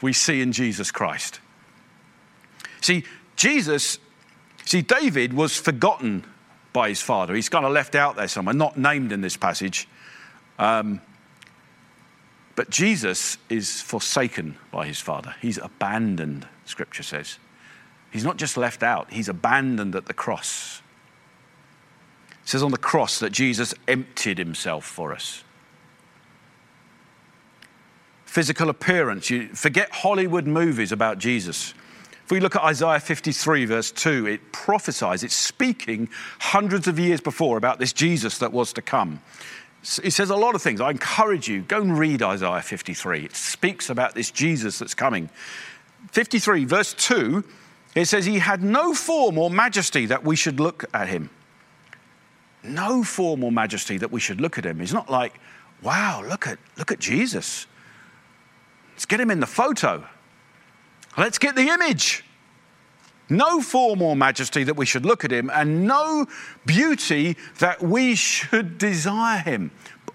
we 0.00 0.12
see 0.12 0.40
in 0.40 0.52
Jesus 0.52 0.90
Christ. 0.90 1.40
See, 2.80 3.04
Jesus, 3.36 3.98
see, 4.64 4.82
David 4.82 5.32
was 5.32 5.56
forgotten 5.56 6.24
by 6.72 6.88
his 6.88 7.00
father. 7.00 7.34
He's 7.34 7.48
kind 7.48 7.64
of 7.64 7.72
left 7.72 7.94
out 7.94 8.16
there 8.16 8.28
somewhere, 8.28 8.54
not 8.54 8.76
named 8.76 9.12
in 9.12 9.20
this 9.20 9.36
passage. 9.36 9.88
Um, 10.58 11.00
but 12.56 12.70
Jesus 12.70 13.38
is 13.48 13.80
forsaken 13.80 14.56
by 14.70 14.86
his 14.86 15.00
father. 15.00 15.34
He's 15.40 15.58
abandoned, 15.58 16.46
scripture 16.64 17.02
says. 17.02 17.38
He's 18.10 18.24
not 18.24 18.36
just 18.36 18.56
left 18.56 18.82
out, 18.82 19.12
he's 19.12 19.28
abandoned 19.28 19.94
at 19.96 20.06
the 20.06 20.14
cross. 20.14 20.80
It 22.42 22.48
says 22.48 22.62
on 22.62 22.70
the 22.72 22.78
cross 22.78 23.20
that 23.20 23.32
Jesus 23.32 23.74
emptied 23.88 24.38
himself 24.38 24.84
for 24.84 25.12
us 25.12 25.43
physical 28.34 28.68
appearance. 28.68 29.30
You 29.30 29.46
forget 29.54 29.92
Hollywood 29.92 30.44
movies 30.44 30.90
about 30.90 31.18
Jesus. 31.18 31.72
If 32.24 32.32
we 32.32 32.40
look 32.40 32.56
at 32.56 32.64
Isaiah 32.64 32.98
53, 32.98 33.64
verse 33.66 33.92
2, 33.92 34.26
it 34.26 34.50
prophesies, 34.50 35.22
it's 35.22 35.36
speaking 35.36 36.08
hundreds 36.40 36.88
of 36.88 36.98
years 36.98 37.20
before 37.20 37.56
about 37.56 37.78
this 37.78 37.92
Jesus 37.92 38.38
that 38.38 38.52
was 38.52 38.72
to 38.72 38.82
come. 38.82 39.20
It 40.02 40.12
says 40.12 40.30
a 40.30 40.36
lot 40.36 40.56
of 40.56 40.62
things. 40.62 40.80
I 40.80 40.90
encourage 40.90 41.46
you, 41.46 41.62
go 41.62 41.80
and 41.80 41.96
read 41.96 42.22
Isaiah 42.22 42.60
53. 42.60 43.26
It 43.26 43.36
speaks 43.36 43.88
about 43.88 44.16
this 44.16 44.32
Jesus 44.32 44.80
that's 44.80 44.94
coming. 44.94 45.30
53, 46.10 46.64
verse 46.64 46.92
2, 46.94 47.44
it 47.94 48.06
says, 48.06 48.24
He 48.24 48.40
had 48.40 48.64
no 48.64 48.94
form 48.94 49.38
or 49.38 49.48
majesty 49.48 50.06
that 50.06 50.24
we 50.24 50.34
should 50.34 50.58
look 50.58 50.84
at 50.92 51.06
him. 51.06 51.30
No 52.64 53.04
form 53.04 53.44
or 53.44 53.52
majesty 53.52 53.96
that 53.98 54.10
we 54.10 54.18
should 54.18 54.40
look 54.40 54.58
at 54.58 54.66
him. 54.66 54.80
He's 54.80 54.92
not 54.92 55.08
like, 55.08 55.38
wow, 55.82 56.24
look 56.26 56.48
at, 56.48 56.58
look 56.76 56.90
at 56.90 56.98
Jesus. 56.98 57.68
Let's 59.04 59.10
get 59.10 59.20
him 59.20 59.30
in 59.30 59.40
the 59.40 59.46
photo. 59.46 60.02
Let's 61.18 61.36
get 61.36 61.56
the 61.56 61.68
image. 61.68 62.24
No 63.28 63.60
form 63.60 64.00
or 64.00 64.16
majesty 64.16 64.64
that 64.64 64.78
we 64.78 64.86
should 64.86 65.04
look 65.04 65.26
at 65.26 65.30
him, 65.30 65.50
and 65.52 65.86
no 65.86 66.26
beauty 66.64 67.36
that 67.58 67.82
we 67.82 68.14
should 68.14 68.78
desire 68.78 69.40
him. 69.40 69.72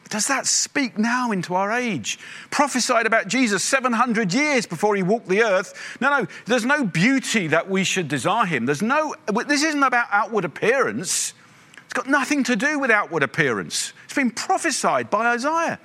Does 0.10 0.26
that 0.26 0.48
speak 0.48 0.98
now 0.98 1.32
into 1.32 1.54
our 1.54 1.72
age? 1.72 2.18
Prophesied 2.50 3.06
about 3.06 3.28
Jesus 3.28 3.64
700 3.64 4.34
years 4.34 4.66
before 4.66 4.96
he 4.96 5.04
walked 5.04 5.28
the 5.28 5.44
earth. 5.44 6.00
No, 6.02 6.10
no, 6.10 6.28
there's 6.48 6.66
no 6.66 6.84
beauty 6.84 7.46
that 7.46 7.70
we 7.70 7.84
should 7.84 8.08
desire 8.08 8.48
him. 8.48 8.66
There's 8.66 8.82
no, 8.82 9.14
this 9.46 9.62
isn't 9.62 9.84
about 9.84 10.08
outward 10.12 10.46
appearance. 10.46 11.36
It's 11.84 11.94
got 11.94 12.08
nothing 12.08 12.44
to 12.46 12.56
do 12.56 12.80
with 12.80 12.90
outward 12.90 13.22
appearance. 13.22 13.94
It's 14.06 14.16
been 14.16 14.32
prophesied 14.32 15.12
by 15.12 15.28
Isaiah 15.28 15.80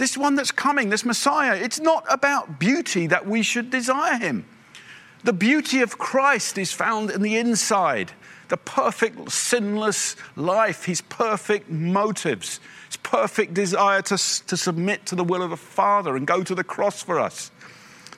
this 0.00 0.16
one 0.16 0.34
that's 0.34 0.50
coming, 0.50 0.88
this 0.88 1.04
Messiah, 1.04 1.54
it's 1.54 1.78
not 1.78 2.06
about 2.08 2.58
beauty 2.58 3.06
that 3.06 3.26
we 3.26 3.42
should 3.42 3.70
desire 3.70 4.18
him. 4.18 4.46
The 5.24 5.34
beauty 5.34 5.82
of 5.82 5.98
Christ 5.98 6.56
is 6.56 6.72
found 6.72 7.10
in 7.10 7.20
the 7.20 7.36
inside, 7.36 8.12
the 8.48 8.56
perfect, 8.56 9.30
sinless 9.30 10.16
life, 10.36 10.86
his 10.86 11.02
perfect 11.02 11.68
motives, 11.68 12.60
his 12.86 12.96
perfect 12.96 13.52
desire 13.52 14.00
to, 14.00 14.16
to 14.46 14.56
submit 14.56 15.04
to 15.04 15.14
the 15.14 15.22
will 15.22 15.42
of 15.42 15.50
the 15.50 15.58
Father 15.58 16.16
and 16.16 16.26
go 16.26 16.42
to 16.42 16.54
the 16.54 16.64
cross 16.64 17.02
for 17.02 17.20
us. 17.20 17.50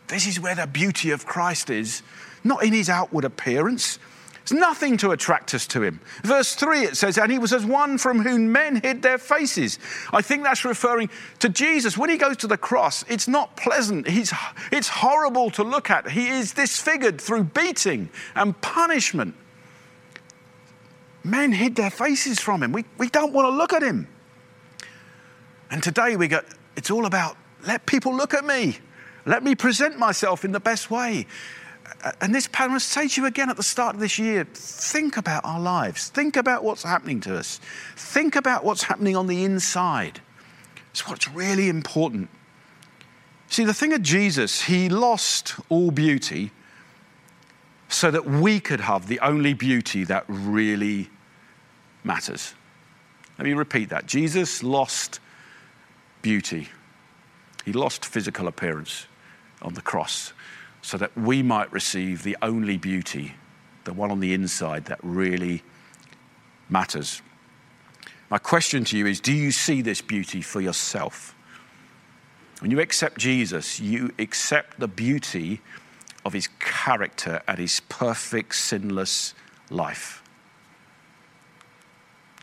This 0.06 0.28
is 0.28 0.38
where 0.38 0.54
the 0.54 0.68
beauty 0.68 1.10
of 1.10 1.26
Christ 1.26 1.68
is, 1.68 2.02
not 2.44 2.62
in 2.62 2.72
his 2.72 2.88
outward 2.88 3.24
appearance, 3.24 3.98
there's 4.44 4.58
nothing 4.58 4.96
to 4.98 5.12
attract 5.12 5.54
us 5.54 5.66
to 5.68 5.82
him. 5.82 6.00
Verse 6.24 6.54
3 6.54 6.80
it 6.80 6.96
says, 6.96 7.16
And 7.16 7.30
he 7.30 7.38
was 7.38 7.52
as 7.52 7.64
one 7.64 7.96
from 7.96 8.20
whom 8.20 8.50
men 8.50 8.76
hid 8.76 9.02
their 9.02 9.18
faces. 9.18 9.78
I 10.12 10.20
think 10.20 10.42
that's 10.42 10.64
referring 10.64 11.10
to 11.38 11.48
Jesus. 11.48 11.96
When 11.96 12.10
he 12.10 12.16
goes 12.16 12.36
to 12.38 12.48
the 12.48 12.56
cross, 12.56 13.04
it's 13.08 13.28
not 13.28 13.56
pleasant. 13.56 14.08
He's, 14.08 14.32
it's 14.72 14.88
horrible 14.88 15.50
to 15.52 15.62
look 15.62 15.90
at. 15.90 16.10
He 16.10 16.28
is 16.28 16.52
disfigured 16.52 17.20
through 17.20 17.44
beating 17.44 18.10
and 18.34 18.60
punishment. 18.60 19.36
Men 21.22 21.52
hid 21.52 21.76
their 21.76 21.90
faces 21.90 22.40
from 22.40 22.64
him. 22.64 22.72
We, 22.72 22.84
we 22.98 23.08
don't 23.08 23.32
want 23.32 23.46
to 23.46 23.56
look 23.56 23.72
at 23.72 23.82
him. 23.82 24.08
And 25.70 25.82
today 25.82 26.16
we 26.16 26.26
go, 26.26 26.40
it's 26.76 26.90
all 26.90 27.06
about 27.06 27.36
let 27.64 27.86
people 27.86 28.12
look 28.14 28.34
at 28.34 28.44
me. 28.44 28.78
Let 29.24 29.44
me 29.44 29.54
present 29.54 30.00
myself 30.00 30.44
in 30.44 30.50
the 30.50 30.58
best 30.58 30.90
way 30.90 31.26
and 32.20 32.34
this 32.34 32.48
I 32.54 32.68
must 32.68 32.88
say 32.88 33.08
to 33.08 33.20
you 33.20 33.26
again 33.26 33.50
at 33.50 33.56
the 33.56 33.62
start 33.62 33.94
of 33.94 34.00
this 34.00 34.18
year 34.18 34.44
think 34.44 35.16
about 35.16 35.44
our 35.44 35.60
lives. 35.60 36.08
Think 36.08 36.36
about 36.36 36.64
what's 36.64 36.82
happening 36.82 37.20
to 37.20 37.36
us. 37.36 37.60
Think 37.96 38.36
about 38.36 38.64
what's 38.64 38.84
happening 38.84 39.16
on 39.16 39.26
the 39.26 39.44
inside. 39.44 40.20
It's 40.90 41.08
what's 41.08 41.28
really 41.28 41.68
important. 41.68 42.28
See, 43.48 43.64
the 43.64 43.74
thing 43.74 43.92
of 43.92 44.02
Jesus, 44.02 44.62
he 44.62 44.88
lost 44.88 45.56
all 45.68 45.90
beauty 45.90 46.50
so 47.88 48.10
that 48.10 48.24
we 48.24 48.60
could 48.60 48.80
have 48.80 49.08
the 49.08 49.20
only 49.20 49.52
beauty 49.52 50.04
that 50.04 50.24
really 50.26 51.10
matters. 52.04 52.54
Let 53.38 53.44
me 53.46 53.52
repeat 53.52 53.90
that. 53.90 54.06
Jesus 54.06 54.62
lost 54.62 55.20
beauty, 56.22 56.68
he 57.64 57.72
lost 57.72 58.04
physical 58.04 58.48
appearance 58.48 59.06
on 59.60 59.74
the 59.74 59.82
cross 59.82 60.32
so 60.82 60.98
that 60.98 61.16
we 61.16 61.42
might 61.42 61.72
receive 61.72 62.24
the 62.24 62.36
only 62.42 62.76
beauty, 62.76 63.34
the 63.84 63.92
one 63.92 64.10
on 64.10 64.20
the 64.20 64.34
inside 64.34 64.84
that 64.86 64.98
really 65.02 65.62
matters. 66.68 67.22
My 68.28 68.38
question 68.38 68.84
to 68.84 68.98
you 68.98 69.06
is 69.06 69.20
Do 69.20 69.32
you 69.32 69.52
see 69.52 69.80
this 69.80 70.00
beauty 70.02 70.42
for 70.42 70.60
yourself? 70.60 71.34
When 72.60 72.70
you 72.70 72.80
accept 72.80 73.18
Jesus, 73.18 73.80
you 73.80 74.12
accept 74.18 74.78
the 74.78 74.88
beauty 74.88 75.60
of 76.24 76.32
his 76.32 76.48
character 76.60 77.42
and 77.48 77.58
his 77.58 77.80
perfect, 77.88 78.54
sinless 78.54 79.34
life. 79.70 80.22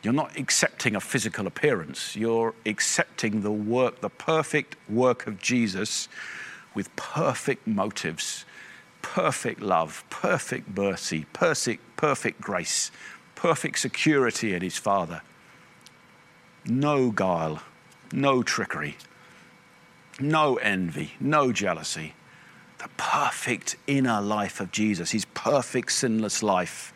You're 0.04 0.13
not 0.13 0.38
accepting 0.38 0.95
a 0.95 1.02
physical 1.02 1.47
appearance, 1.47 2.15
you're 2.15 2.54
accepting 2.65 3.41
the 3.41 3.52
work, 3.52 3.99
the 3.99 4.10
perfect 4.10 4.75
work 4.89 5.28
of 5.28 5.39
Jesus 5.39 6.08
with 6.73 6.95
perfect 6.95 7.67
motives, 7.67 8.45
perfect 9.01 9.62
love, 9.62 10.03
perfect 10.10 10.75
mercy, 10.75 11.25
perfect, 11.34 11.82
perfect 11.97 12.41
grace, 12.41 12.91
perfect 13.36 13.79
security 13.79 14.53
in 14.53 14.62
his 14.62 14.77
Father. 14.77 15.21
No 16.65 17.12
guile, 17.12 17.62
no 18.12 18.43
trickery, 18.43 18.97
no 20.19 20.55
envy, 20.58 21.13
no 21.19 21.51
jealousy. 21.51 22.13
The 22.79 22.89
perfect 22.97 23.75
inner 23.88 24.21
life 24.21 24.60
of 24.60 24.71
Jesus, 24.71 25.12
his 25.12 25.25
perfect 25.25 25.91
sinless 25.91 26.41
life, 26.41 26.93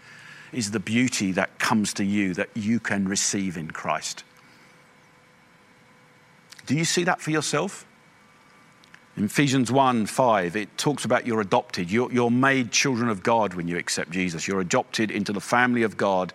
is 0.53 0.71
the 0.71 0.79
beauty 0.79 1.31
that 1.33 1.59
comes 1.59 1.93
to 1.95 2.05
you 2.05 2.33
that 2.35 2.49
you 2.55 2.79
can 2.79 3.07
receive 3.07 3.57
in 3.57 3.71
Christ. 3.71 4.23
Do 6.65 6.75
you 6.75 6.85
see 6.85 7.03
that 7.03 7.21
for 7.21 7.31
yourself? 7.31 7.85
In 9.15 9.25
Ephesians 9.25 9.71
1 9.71 10.07
5, 10.07 10.55
it 10.55 10.75
talks 10.77 11.05
about 11.05 11.27
you're 11.27 11.41
adopted. 11.41 11.91
You're, 11.91 12.11
you're 12.11 12.31
made 12.31 12.71
children 12.71 13.09
of 13.09 13.21
God 13.21 13.53
when 13.53 13.67
you 13.67 13.77
accept 13.77 14.09
Jesus. 14.09 14.47
You're 14.47 14.61
adopted 14.61 15.11
into 15.11 15.31
the 15.31 15.41
family 15.41 15.83
of 15.83 15.97
God. 15.97 16.33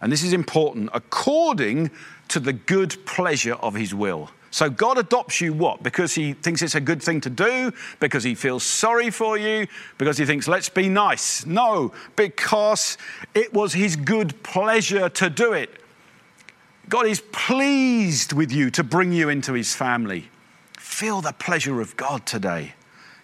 And 0.00 0.10
this 0.10 0.24
is 0.24 0.32
important 0.32 0.90
according 0.92 1.90
to 2.28 2.40
the 2.40 2.52
good 2.52 2.96
pleasure 3.06 3.54
of 3.54 3.74
his 3.74 3.94
will. 3.94 4.30
So 4.50 4.68
God 4.68 4.98
adopts 4.98 5.40
you 5.40 5.52
what? 5.52 5.82
Because 5.82 6.14
he 6.14 6.32
thinks 6.32 6.62
it's 6.62 6.74
a 6.74 6.80
good 6.80 7.02
thing 7.02 7.20
to 7.20 7.30
do, 7.30 7.72
because 8.00 8.24
he 8.24 8.34
feels 8.34 8.64
sorry 8.64 9.10
for 9.10 9.36
you, 9.36 9.66
because 9.98 10.18
he 10.18 10.24
thinks, 10.24 10.48
let's 10.48 10.68
be 10.68 10.88
nice. 10.88 11.46
No, 11.46 11.92
because 12.16 12.98
it 13.34 13.52
was 13.52 13.74
his 13.74 13.94
good 13.94 14.42
pleasure 14.42 15.08
to 15.10 15.30
do 15.30 15.52
it. 15.52 15.80
God 16.88 17.06
is 17.06 17.20
pleased 17.32 18.32
with 18.32 18.50
you 18.50 18.70
to 18.70 18.82
bring 18.82 19.12
you 19.12 19.28
into 19.28 19.52
his 19.52 19.74
family. 19.74 20.30
Feel 20.96 21.20
the 21.20 21.32
pleasure 21.32 21.82
of 21.82 21.94
God 21.98 22.24
today. 22.24 22.72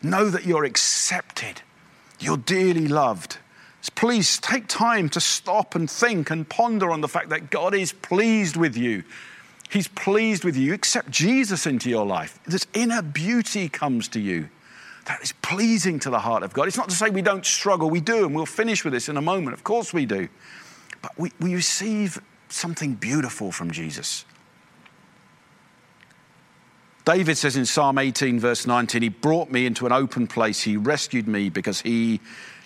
Know 0.02 0.28
that 0.28 0.44
you're 0.44 0.66
accepted, 0.66 1.62
you're 2.20 2.36
dearly 2.36 2.86
loved. 2.86 3.38
Please 3.94 4.36
take 4.36 4.66
time 4.66 5.08
to 5.08 5.20
stop 5.20 5.74
and 5.74 5.90
think 5.90 6.28
and 6.28 6.46
ponder 6.46 6.90
on 6.90 7.00
the 7.00 7.08
fact 7.08 7.30
that 7.30 7.48
God 7.48 7.74
is 7.74 7.94
pleased 7.94 8.58
with 8.58 8.76
you. 8.76 9.04
He's 9.70 9.88
pleased 9.88 10.44
with 10.44 10.54
you. 10.54 10.74
Accept 10.74 11.10
Jesus 11.10 11.64
into 11.64 11.88
your 11.88 12.04
life. 12.04 12.38
This 12.46 12.66
inner 12.74 13.00
beauty 13.00 13.70
comes 13.70 14.06
to 14.08 14.20
you. 14.20 14.50
That 15.06 15.22
is 15.22 15.32
pleasing 15.40 15.98
to 16.00 16.10
the 16.10 16.18
heart 16.18 16.42
of 16.42 16.52
God. 16.52 16.68
It's 16.68 16.76
not 16.76 16.90
to 16.90 16.94
say 16.94 17.08
we 17.08 17.22
don't 17.22 17.46
struggle, 17.46 17.88
we 17.88 18.02
do, 18.02 18.26
and 18.26 18.34
we'll 18.34 18.44
finish 18.44 18.84
with 18.84 18.92
this 18.92 19.08
in 19.08 19.16
a 19.16 19.22
moment. 19.22 19.54
Of 19.54 19.64
course 19.64 19.94
we 19.94 20.04
do. 20.04 20.28
But 21.00 21.18
we, 21.18 21.32
we 21.40 21.54
receive 21.54 22.20
something 22.50 22.96
beautiful 22.96 23.50
from 23.50 23.70
Jesus. 23.70 24.26
David 27.04 27.36
says 27.36 27.56
in 27.56 27.66
Psalm 27.66 27.98
18, 27.98 28.38
verse 28.38 28.66
19, 28.66 29.02
He 29.02 29.08
brought 29.08 29.50
me 29.50 29.66
into 29.66 29.86
an 29.86 29.92
open 29.92 30.28
place. 30.28 30.62
He 30.62 30.76
rescued 30.76 31.26
me 31.26 31.48
because 31.48 31.80
He 31.80 32.20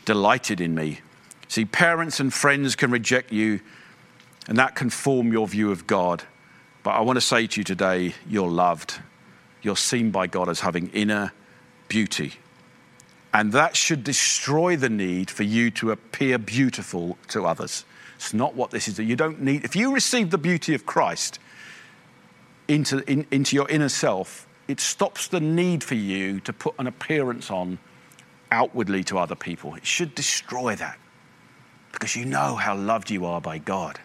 delighted 0.04 0.60
in 0.60 0.74
me. 0.74 1.00
See, 1.48 1.64
parents 1.64 2.20
and 2.20 2.32
friends 2.32 2.76
can 2.76 2.90
reject 2.90 3.32
you, 3.32 3.60
and 4.46 4.58
that 4.58 4.74
can 4.74 4.90
form 4.90 5.32
your 5.32 5.48
view 5.48 5.70
of 5.70 5.86
God. 5.86 6.24
But 6.82 6.90
I 6.90 7.00
want 7.00 7.16
to 7.16 7.22
say 7.22 7.46
to 7.46 7.60
you 7.60 7.64
today, 7.64 8.14
you're 8.28 8.50
loved. 8.50 9.00
You're 9.62 9.76
seen 9.76 10.10
by 10.10 10.26
God 10.26 10.48
as 10.48 10.60
having 10.60 10.88
inner 10.88 11.32
beauty. 11.88 12.34
And 13.32 13.52
that 13.52 13.74
should 13.74 14.04
destroy 14.04 14.76
the 14.76 14.88
need 14.88 15.30
for 15.30 15.42
you 15.44 15.70
to 15.72 15.90
appear 15.92 16.38
beautiful 16.38 17.16
to 17.28 17.46
others. 17.46 17.84
It's 18.16 18.34
not 18.34 18.54
what 18.54 18.70
this 18.70 18.86
is. 18.86 18.98
You 18.98 19.16
don't 19.16 19.40
need, 19.42 19.64
if 19.64 19.74
you 19.74 19.94
receive 19.94 20.30
the 20.30 20.38
beauty 20.38 20.74
of 20.74 20.86
Christ 20.86 21.38
into, 22.68 22.98
in, 23.10 23.26
into 23.30 23.56
your 23.56 23.68
inner 23.68 23.88
self, 23.88 24.46
it 24.68 24.80
stops 24.80 25.28
the 25.28 25.40
need 25.40 25.84
for 25.84 25.94
you 25.94 26.40
to 26.40 26.52
put 26.52 26.74
an 26.78 26.86
appearance 26.86 27.50
on 27.50 27.78
outwardly 28.50 29.04
to 29.04 29.18
other 29.18 29.34
people. 29.34 29.74
It 29.74 29.86
should 29.86 30.14
destroy 30.14 30.74
that 30.76 30.98
because 31.92 32.16
you 32.16 32.24
know 32.24 32.56
how 32.56 32.76
loved 32.76 33.10
you 33.10 33.24
are 33.24 33.40
by 33.40 33.58
God. 33.58 33.98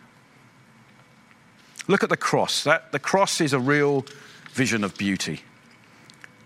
Look 1.87 2.03
at 2.03 2.09
the 2.09 2.17
cross. 2.17 2.63
That, 2.63 2.91
the 2.91 2.99
cross 2.99 3.41
is 3.41 3.53
a 3.53 3.59
real 3.59 4.05
vision 4.51 4.83
of 4.83 4.95
beauty. 4.97 5.41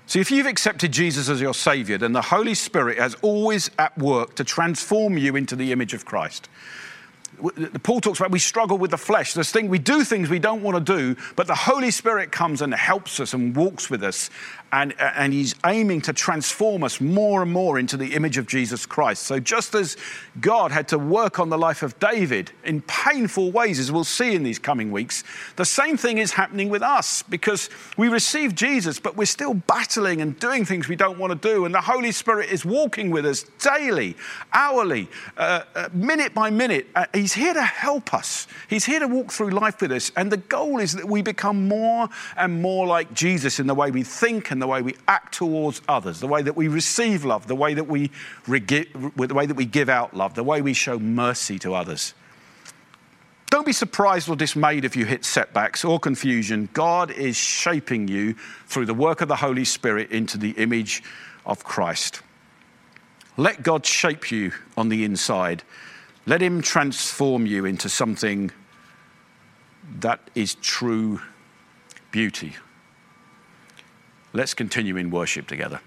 See, 0.08 0.20
if 0.20 0.32
you've 0.32 0.46
accepted 0.46 0.92
Jesus 0.92 1.30
as 1.30 1.42
your 1.42 1.54
Savior, 1.54 1.98
then 1.98 2.14
the 2.14 2.22
Holy 2.22 2.54
Spirit 2.54 3.00
is 3.00 3.16
always 3.22 3.72
at 3.80 3.98
work 3.98 4.36
to 4.36 4.44
transform 4.44 5.18
you 5.18 5.36
into 5.36 5.56
the 5.56 5.72
image 5.72 5.94
of 5.94 6.06
Christ. 6.06 6.48
Paul 7.84 8.02
talks 8.02 8.20
about 8.20 8.32
we 8.32 8.40
struggle 8.40 8.78
with 8.78 8.92
the 8.92 8.98
flesh. 8.98 9.34
This 9.34 9.52
thing 9.52 9.70
we 9.70 9.80
do 9.80 10.04
things 10.04 10.30
we 10.30 10.40
don't 10.40 10.62
want 10.62 10.86
to 10.86 10.98
do, 10.98 11.22
but 11.36 11.48
the 11.48 11.56
Holy 11.56 11.92
Spirit 11.92 12.32
comes 12.32 12.62
and 12.62 12.74
helps 12.74 13.20
us 13.20 13.34
and 13.34 13.56
walks 13.56 13.90
with 13.90 14.04
us 14.04 14.30
and, 14.76 14.94
and 15.00 15.32
he's 15.32 15.56
aiming 15.66 16.02
to 16.02 16.12
transform 16.12 16.84
us 16.84 17.00
more 17.00 17.42
and 17.42 17.52
more 17.52 17.80
into 17.80 17.96
the 17.96 18.14
image 18.14 18.38
of 18.38 18.46
Jesus 18.46 18.86
Christ. 18.86 19.24
So, 19.24 19.40
just 19.40 19.74
as 19.74 19.96
God 20.42 20.74
had 20.74 20.90
to 20.90 21.00
work 21.00 21.40
on 21.40 21.48
the 21.48 21.58
life 21.58 21.82
of 21.82 21.98
David 22.00 22.52
in 22.66 22.82
painful 22.82 23.54
ways, 23.54 23.80
as 23.80 23.90
we'll 23.90 24.04
see 24.04 24.36
in 24.36 24.44
these 24.44 24.60
coming 24.60 24.92
weeks, 24.92 25.24
the 25.56 25.64
same 25.64 25.96
thing 25.96 26.18
is 26.18 26.34
happening 26.34 26.68
with 26.68 26.82
us 26.82 27.24
because 27.24 27.70
we 27.96 28.10
receive 28.10 28.54
Jesus, 28.54 29.00
but 29.00 29.16
we're 29.16 29.26
still 29.26 29.54
battling 29.54 30.20
and 30.20 30.38
doing 30.42 30.66
things 30.66 30.90
we 30.90 30.98
don't 30.98 31.18
want 31.18 31.32
to 31.32 31.48
do. 31.48 31.64
And 31.64 31.74
the 31.74 31.80
Holy 31.80 32.12
Spirit 32.12 32.50
is 32.50 32.66
walking 32.66 33.12
with 33.12 33.26
us 33.26 33.44
daily, 33.62 34.18
hourly, 34.52 35.08
uh, 35.38 35.62
uh, 35.74 35.90
minute 35.94 36.34
by 36.34 36.50
minute. 36.50 36.88
Uh, 36.94 37.06
he's 37.14 37.34
here 37.34 37.54
to 37.54 37.64
help 37.64 38.14
us, 38.14 38.46
He's 38.70 38.84
here 38.84 39.00
to 39.00 39.08
walk 39.08 39.32
through 39.32 39.52
life 39.52 39.80
with 39.80 39.94
us. 39.94 40.12
And 40.18 40.30
the 40.30 40.38
goal 40.38 40.80
is 40.80 40.94
that 40.94 41.06
we 41.06 41.22
become 41.22 41.70
more 41.70 42.10
and 42.36 42.62
more 42.62 42.86
like 42.86 43.14
Jesus 43.14 43.58
in 43.62 43.68
the 43.68 43.74
way 43.74 43.90
we 43.90 44.04
think 44.04 44.52
and 44.52 44.62
the 44.62 44.65
way 44.68 44.82
we 44.82 44.96
act 45.08 45.34
towards 45.34 45.82
others, 45.88 46.20
the 46.20 46.28
way 46.28 46.42
that 46.42 46.56
we 46.56 46.68
receive 46.68 47.26
love, 47.26 47.48
the 47.48 47.56
way 47.56 47.74
that 47.74 47.88
we, 47.88 48.12
the 48.48 49.34
way 49.34 49.46
that 49.46 49.56
we 49.56 49.66
give 49.66 49.90
out 49.90 50.16
love, 50.16 50.36
the 50.36 50.44
way 50.44 50.62
we 50.62 50.74
show 50.74 51.00
mercy 51.00 51.60
to 51.60 51.74
others. 51.74 52.14
Don't 53.50 53.66
be 53.66 53.74
surprised 53.74 54.28
or 54.28 54.36
dismayed 54.36 54.84
if 54.84 54.96
you 54.96 55.06
hit 55.06 55.24
setbacks 55.24 55.86
or 55.86 56.00
confusion. 56.00 56.68
God 56.74 57.12
is 57.12 57.38
shaping 57.38 58.08
you 58.08 58.34
through 58.68 58.86
the 58.86 58.94
work 58.94 59.22
of 59.22 59.28
the 59.28 59.36
Holy 59.36 59.64
Spirit 59.64 60.12
into 60.12 60.38
the 60.38 60.52
image 60.52 61.04
of 61.46 61.64
Christ. 61.64 62.22
Let 63.38 63.64
God 63.64 63.86
shape 63.86 64.32
you 64.32 64.52
on 64.76 64.90
the 64.90 65.06
inside. 65.06 65.64
Let 66.26 66.42
Him 66.42 66.62
transform 66.62 67.46
you 67.46 67.66
into 67.66 67.88
something 67.88 68.52
that 70.00 70.20
is 70.34 70.56
true 70.56 71.22
beauty. 72.12 72.56
Let's 74.36 74.54
continue 74.54 74.98
in 74.98 75.12
worship 75.12 75.48
together. 75.48 75.80